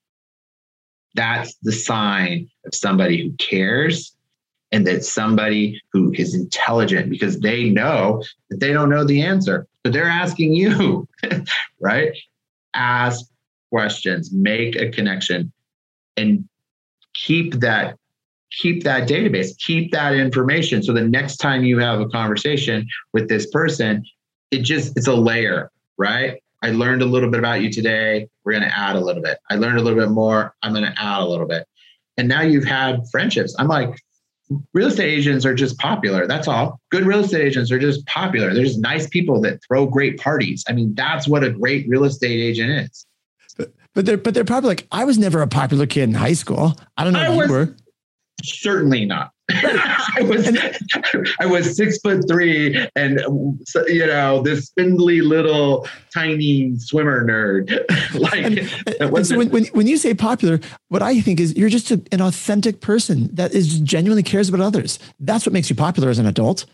That's 1.15 1.55
the 1.63 1.71
sign 1.71 2.49
of 2.65 2.75
somebody 2.75 3.23
who 3.23 3.31
cares 3.37 4.15
and 4.71 4.85
that 4.85 5.05
somebody 5.05 5.81
who 5.93 6.11
is 6.13 6.35
intelligent 6.35 7.09
because 7.09 7.39
they 7.39 7.69
know 7.69 8.21
that 8.49 8.59
they 8.59 8.73
don't 8.73 8.89
know 8.89 9.03
the 9.03 9.21
answer. 9.21 9.67
So 9.85 9.91
they're 9.91 10.05
asking 10.05 10.53
you, 10.53 11.07
right? 11.79 12.11
Ask 12.73 13.25
questions, 13.71 14.31
make 14.31 14.75
a 14.75 14.89
connection, 14.89 15.51
and 16.15 16.47
keep 17.13 17.55
that 17.55 17.97
keep 18.61 18.83
that 18.83 19.07
database, 19.07 19.57
keep 19.57 19.91
that 19.91 20.13
information. 20.13 20.81
So 20.81 20.93
the 20.93 21.01
next 21.01 21.37
time 21.37 21.63
you 21.63 21.79
have 21.79 21.99
a 21.99 22.07
conversation 22.07 22.87
with 23.13 23.27
this 23.27 23.45
person, 23.47 24.03
it 24.51 24.59
just 24.59 24.97
it's 24.97 25.07
a 25.07 25.13
layer, 25.13 25.69
right? 25.97 26.41
I 26.63 26.71
learned 26.71 27.01
a 27.01 27.05
little 27.05 27.29
bit 27.29 27.39
about 27.39 27.61
you 27.61 27.71
today. 27.71 28.27
We're 28.43 28.53
going 28.53 28.63
to 28.63 28.77
add 28.77 28.95
a 28.95 28.99
little 28.99 29.21
bit. 29.21 29.37
I 29.49 29.55
learned 29.55 29.77
a 29.77 29.81
little 29.81 29.99
bit 29.99 30.09
more. 30.09 30.55
I'm 30.63 30.73
going 30.73 30.85
to 30.85 30.95
add 31.01 31.21
a 31.21 31.25
little 31.25 31.47
bit. 31.47 31.67
And 32.17 32.27
now 32.27 32.41
you've 32.41 32.65
had 32.65 33.01
friendships. 33.11 33.55
I'm 33.59 33.67
like, 33.67 33.99
real 34.73 34.87
estate 34.87 35.09
agents 35.09 35.45
are 35.45 35.53
just 35.53 35.77
popular. 35.77 36.27
That's 36.27 36.47
all. 36.47 36.79
Good 36.89 37.05
real 37.05 37.19
estate 37.19 37.45
agents 37.45 37.71
are 37.71 37.79
just 37.79 38.05
popular. 38.05 38.53
There's 38.53 38.77
nice 38.77 39.07
people 39.07 39.41
that 39.41 39.59
throw 39.67 39.85
great 39.85 40.19
parties. 40.19 40.63
I 40.67 40.73
mean, 40.73 40.93
that's 40.95 41.27
what 41.27 41.43
a 41.43 41.49
great 41.49 41.87
real 41.87 42.05
estate 42.05 42.39
agent 42.39 42.71
is. 42.71 43.05
But 43.57 43.73
but 43.93 44.05
they're 44.05 44.17
but 44.17 44.33
they're 44.33 44.45
probably 44.45 44.69
like, 44.69 44.87
I 44.91 45.05
was 45.05 45.17
never 45.17 45.41
a 45.41 45.47
popular 45.47 45.85
kid 45.85 46.03
in 46.03 46.13
high 46.13 46.33
school. 46.33 46.77
I 46.97 47.03
don't 47.03 47.13
know 47.13 47.19
I 47.19 47.31
if 47.31 47.37
was, 47.37 47.47
you 47.47 47.53
were. 47.53 47.75
Certainly 48.43 49.05
not. 49.05 49.31
I 49.53 50.23
was 50.23 50.45
I 51.39 51.45
was 51.45 51.77
six 51.77 51.99
foot 51.99 52.27
three 52.27 52.85
and 52.97 53.21
you 53.87 54.05
know 54.05 54.41
this 54.41 54.65
spindly 54.65 55.21
little 55.21 55.87
tiny 56.13 56.77
swimmer 56.77 57.25
nerd. 57.25 57.69
like 58.19 58.43
and, 58.43 58.59
and 58.99 59.25
so 59.25 59.37
when, 59.37 59.49
when, 59.49 59.65
when 59.67 59.87
you 59.87 59.95
say 59.95 60.13
popular, 60.13 60.59
what 60.89 61.01
I 61.01 61.21
think 61.21 61.39
is 61.39 61.55
you're 61.55 61.69
just 61.69 61.91
a, 61.91 62.01
an 62.11 62.21
authentic 62.21 62.81
person 62.81 63.33
that 63.35 63.53
is 63.53 63.79
genuinely 63.79 64.23
cares 64.23 64.49
about 64.49 64.59
others. 64.59 64.99
That's 65.21 65.45
what 65.45 65.53
makes 65.53 65.69
you 65.69 65.77
popular 65.77 66.09
as 66.09 66.19
an 66.19 66.25
adult. 66.25 66.65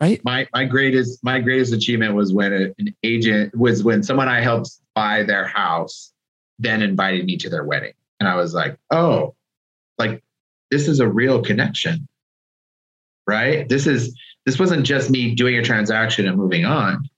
Right. 0.00 0.24
My 0.24 0.48
my 0.54 0.64
greatest 0.64 1.22
my 1.22 1.40
greatest 1.40 1.74
achievement 1.74 2.14
was 2.14 2.32
when 2.32 2.54
a, 2.54 2.74
an 2.78 2.94
agent 3.02 3.54
was 3.54 3.84
when 3.84 4.02
someone 4.02 4.28
I 4.28 4.40
helped 4.40 4.70
buy 4.94 5.24
their 5.24 5.46
house 5.46 6.10
then 6.58 6.80
invited 6.80 7.26
me 7.26 7.36
to 7.36 7.50
their 7.50 7.64
wedding. 7.64 7.92
And 8.18 8.28
I 8.28 8.36
was 8.36 8.54
like, 8.54 8.78
oh, 8.90 9.34
like 9.98 10.22
this 10.70 10.88
is 10.88 11.00
a 11.00 11.08
real 11.08 11.42
connection 11.42 12.08
right? 13.26 13.68
This 13.68 13.86
is 13.86 14.14
this 14.46 14.58
wasn't 14.58 14.84
just 14.84 15.10
me 15.10 15.34
doing 15.34 15.56
a 15.56 15.62
transaction 15.62 16.26
and 16.26 16.36
moving 16.36 16.64
on. 16.64 17.08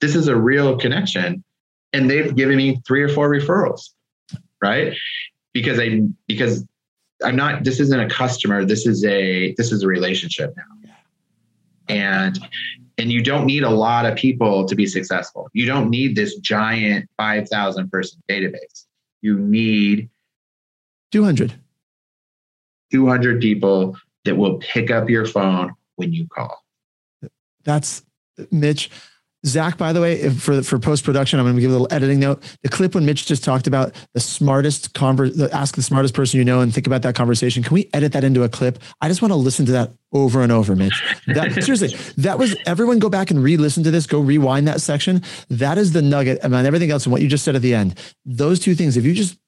This 0.00 0.14
is 0.14 0.28
a 0.28 0.36
real 0.36 0.78
connection. 0.78 1.44
And 1.92 2.08
they've 2.08 2.34
given 2.34 2.56
me 2.56 2.80
three 2.86 3.02
or 3.02 3.08
four 3.08 3.28
referrals, 3.28 3.90
right? 4.62 4.96
Because 5.52 5.80
I 5.80 6.02
because 6.28 6.64
I'm 7.24 7.36
not 7.36 7.64
this 7.64 7.80
isn't 7.80 8.00
a 8.00 8.08
customer, 8.08 8.64
this 8.64 8.86
is 8.86 9.04
a 9.04 9.54
this 9.56 9.72
is 9.72 9.82
a 9.82 9.88
relationship 9.88 10.54
now. 10.56 10.92
And 11.88 12.38
and 12.98 13.10
you 13.10 13.22
don't 13.22 13.46
need 13.46 13.64
a 13.64 13.70
lot 13.70 14.06
of 14.06 14.14
people 14.16 14.66
to 14.66 14.74
be 14.74 14.86
successful. 14.86 15.48
You 15.52 15.66
don't 15.66 15.88
need 15.88 16.14
this 16.14 16.36
giant 16.36 17.08
5,000 17.16 17.90
person 17.90 18.22
database. 18.28 18.86
You 19.22 19.38
need 19.38 20.10
200 21.10 21.54
200 22.92 23.40
people 23.40 23.96
that 24.24 24.36
will 24.36 24.58
pick 24.58 24.90
up 24.90 25.08
your 25.08 25.26
phone 25.26 25.74
when 25.96 26.12
you 26.12 26.26
call. 26.28 26.64
That's 27.64 28.02
Mitch. 28.50 28.90
Zach, 29.46 29.78
by 29.78 29.94
the 29.94 30.02
way, 30.02 30.28
for 30.28 30.62
for 30.62 30.78
post 30.78 31.02
production, 31.02 31.38
I'm 31.38 31.46
going 31.46 31.54
to 31.54 31.62
give 31.62 31.70
a 31.70 31.72
little 31.72 31.88
editing 31.90 32.20
note. 32.20 32.42
The 32.62 32.68
clip 32.68 32.94
when 32.94 33.06
Mitch 33.06 33.24
just 33.24 33.42
talked 33.42 33.66
about 33.66 33.94
the 34.12 34.20
smartest 34.20 34.92
conver- 34.92 35.34
the, 35.34 35.50
ask 35.54 35.76
the 35.76 35.82
smartest 35.82 36.12
person 36.12 36.36
you 36.36 36.44
know 36.44 36.60
and 36.60 36.74
think 36.74 36.86
about 36.86 37.00
that 37.02 37.14
conversation. 37.14 37.62
Can 37.62 37.72
we 37.72 37.88
edit 37.94 38.12
that 38.12 38.22
into 38.22 38.42
a 38.42 38.50
clip? 38.50 38.78
I 39.00 39.08
just 39.08 39.22
want 39.22 39.32
to 39.32 39.36
listen 39.36 39.64
to 39.66 39.72
that 39.72 39.92
over 40.12 40.42
and 40.42 40.52
over, 40.52 40.76
Mitch. 40.76 41.02
That 41.26 41.54
seriously, 41.64 41.96
that 42.18 42.38
was 42.38 42.54
everyone 42.66 42.98
go 42.98 43.08
back 43.08 43.30
and 43.30 43.42
re-listen 43.42 43.82
to 43.84 43.90
this. 43.90 44.06
Go 44.06 44.20
rewind 44.20 44.68
that 44.68 44.82
section. 44.82 45.22
That 45.48 45.78
is 45.78 45.92
the 45.92 46.02
nugget 46.02 46.38
about 46.42 46.66
everything 46.66 46.90
else 46.90 47.06
and 47.06 47.12
what 47.12 47.22
you 47.22 47.28
just 47.28 47.44
said 47.44 47.56
at 47.56 47.62
the 47.62 47.74
end. 47.74 47.98
Those 48.26 48.60
two 48.60 48.74
things, 48.74 48.98
if 48.98 49.06
you 49.06 49.14
just 49.14 49.38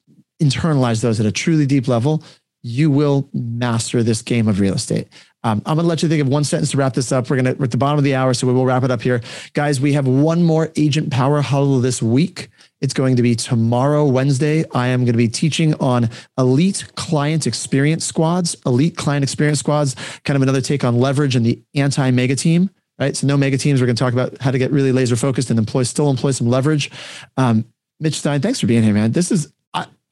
internalize 0.41 1.03
those 1.03 1.21
at 1.21 1.27
a 1.27 1.33
truly 1.33 1.67
deep 1.67 1.87
level, 1.87 2.25
you 2.62 2.90
will 2.90 3.29
master 3.33 4.03
this 4.03 4.22
game 4.22 4.48
of 4.48 4.61
real 4.61 4.75
estate. 4.75 5.09
Um, 5.44 5.61
I'm 5.66 5.77
going 5.77 5.85
to 5.85 5.88
let 5.88 6.03
you 6.03 6.09
think 6.09 6.22
of 6.22 6.29
one 6.29 6.44
sentence 6.44 6.70
to 6.70 6.77
wrap 6.77 6.94
this 6.94 7.11
up. 7.11 7.29
We're 7.29 7.37
going 7.37 7.46
to, 7.46 7.59
we're 7.59 7.64
at 7.64 7.72
the 7.72 7.77
bottom 7.77 7.98
of 7.98 8.05
the 8.05 8.14
hour, 8.14 8.33
so 8.33 8.46
we 8.46 8.53
will 8.53 8.64
wrap 8.64 8.85
it 8.85 8.92
up 8.92 9.03
here. 9.03 9.20
Guys, 9.55 9.81
we 9.81 9.92
have 9.94 10.07
one 10.07 10.44
more 10.44 10.70
agent 10.77 11.11
power 11.11 11.40
huddle 11.40 11.81
this 11.81 12.01
week. 12.01 12.48
It's 12.81 12.94
going 12.94 13.16
to 13.16 13.22
be 13.22 13.35
tomorrow, 13.35 14.05
Wednesday. 14.05 14.64
I 14.72 14.88
am 14.88 15.01
going 15.01 15.14
to 15.14 15.18
be 15.18 15.29
teaching 15.29 15.75
on 15.75 16.11
elite 16.38 16.85
client 16.94 17.46
experience 17.46 18.05
squads, 18.05 18.57
elite 18.64 18.96
client 18.96 19.25
experience 19.25 19.59
squads, 19.59 19.96
kind 20.25 20.37
of 20.37 20.42
another 20.42 20.61
take 20.61 20.85
on 20.85 20.98
leverage 20.98 21.35
and 21.35 21.44
the 21.44 21.61
anti 21.75 22.11
mega 22.12 22.37
team. 22.37 22.70
Right. 22.98 23.16
So 23.16 23.27
no 23.27 23.37
mega 23.37 23.59
teams. 23.59 23.81
We're 23.81 23.87
going 23.87 23.96
to 23.96 24.01
talk 24.05 24.12
about 24.12 24.40
how 24.40 24.53
to 24.53 24.59
get 24.59 24.70
really 24.70 24.92
laser 24.92 25.16
focused 25.16 25.51
and 25.51 25.59
employ, 25.59 25.83
still 25.83 26.09
employ 26.09 26.31
some 26.31 26.48
leverage. 26.48 26.90
Um, 27.37 27.64
Mitch 27.98 28.18
Stein, 28.18 28.40
thanks 28.40 28.61
for 28.61 28.66
being 28.66 28.83
here, 28.83 28.94
man. 28.94 29.12
This 29.12 29.33
is 29.33 29.53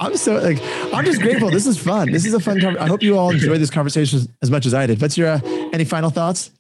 I'm 0.01 0.17
so 0.17 0.39
like 0.39 0.59
I'm 0.95 1.05
just 1.05 1.21
grateful. 1.21 1.51
This 1.51 1.67
is 1.67 1.77
fun. 1.79 2.11
This 2.11 2.25
is 2.25 2.33
a 2.33 2.41
fun. 2.41 2.65
I 2.79 2.89
hope 2.89 3.03
you 3.03 3.19
all 3.19 3.31
enjoyed 3.31 3.61
this 3.61 3.71
conversation 3.71 4.21
as 4.43 4.51
much 4.51 4.65
as 4.65 4.73
I 4.73 4.87
did. 4.87 5.01
What's 5.01 5.19
your 5.19 5.29
uh, 5.29 5.41
any 5.73 5.85
final 5.85 6.09
thoughts? 6.09 6.51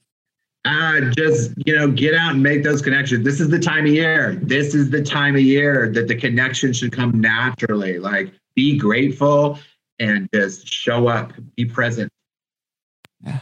Uh, 0.66 1.00
just 1.16 1.53
you 1.64 1.74
know, 1.74 1.90
get 1.90 2.14
out 2.14 2.35
and 2.35 2.42
make 2.42 2.62
those 2.62 2.83
connections. 2.83 3.24
This 3.24 3.40
is 3.40 3.48
the 3.48 3.59
time 3.59 3.87
of 3.87 3.92
year. 3.92 4.38
This 4.42 4.74
is 4.74 4.90
the 4.90 5.03
time 5.03 5.35
of 5.35 5.40
year 5.40 5.90
that 5.94 6.07
the 6.07 6.14
connection 6.14 6.74
should 6.74 6.92
come 6.92 7.18
naturally. 7.18 7.98
Like, 7.98 8.31
be 8.55 8.76
grateful 8.76 9.59
and 9.98 10.29
just 10.35 10.68
show 10.68 11.09
up, 11.09 11.33
be 11.57 11.64
present. 11.64 12.12
Yeah. 13.24 13.40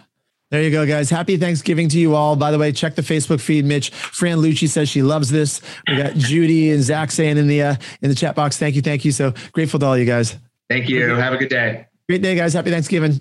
There 0.50 0.62
you 0.62 0.70
go, 0.70 0.87
guys. 0.87 1.11
Happy 1.11 1.37
Thanksgiving 1.37 1.90
to 1.90 1.98
you 1.98 2.14
all. 2.14 2.34
By 2.34 2.50
the 2.50 2.58
way, 2.58 2.72
check 2.72 2.94
the 2.94 3.02
Facebook 3.02 3.40
feed. 3.40 3.66
Mitch 3.66 3.90
Fran 3.90 4.38
Lucci 4.38 4.66
says 4.66 4.88
she 4.88 5.02
loves 5.02 5.28
this. 5.28 5.61
We 5.87 5.96
got 5.96 6.14
Judy 6.14 6.70
and 6.70 6.82
Zach 6.82 7.11
saying 7.11 7.37
in 7.37 7.48
the 7.48 7.62
uh, 7.62 7.76
in 8.00 8.08
the 8.08 8.14
chat 8.14 8.34
box, 8.34 8.56
thank 8.56 8.74
you, 8.74 8.80
thank 8.80 9.04
you. 9.04 9.12
So 9.12 9.34
grateful 9.52 9.78
to 9.80 9.87
all 9.87 9.98
you 9.98 10.06
guys. 10.06 10.37
Thank 10.70 10.88
you. 10.88 11.06
Have 11.16 11.34
a 11.34 11.37
good 11.37 11.50
day. 11.50 11.87
Great 12.08 12.22
day, 12.22 12.34
guys. 12.34 12.54
Happy 12.54 12.70
Thanksgiving. 12.70 13.20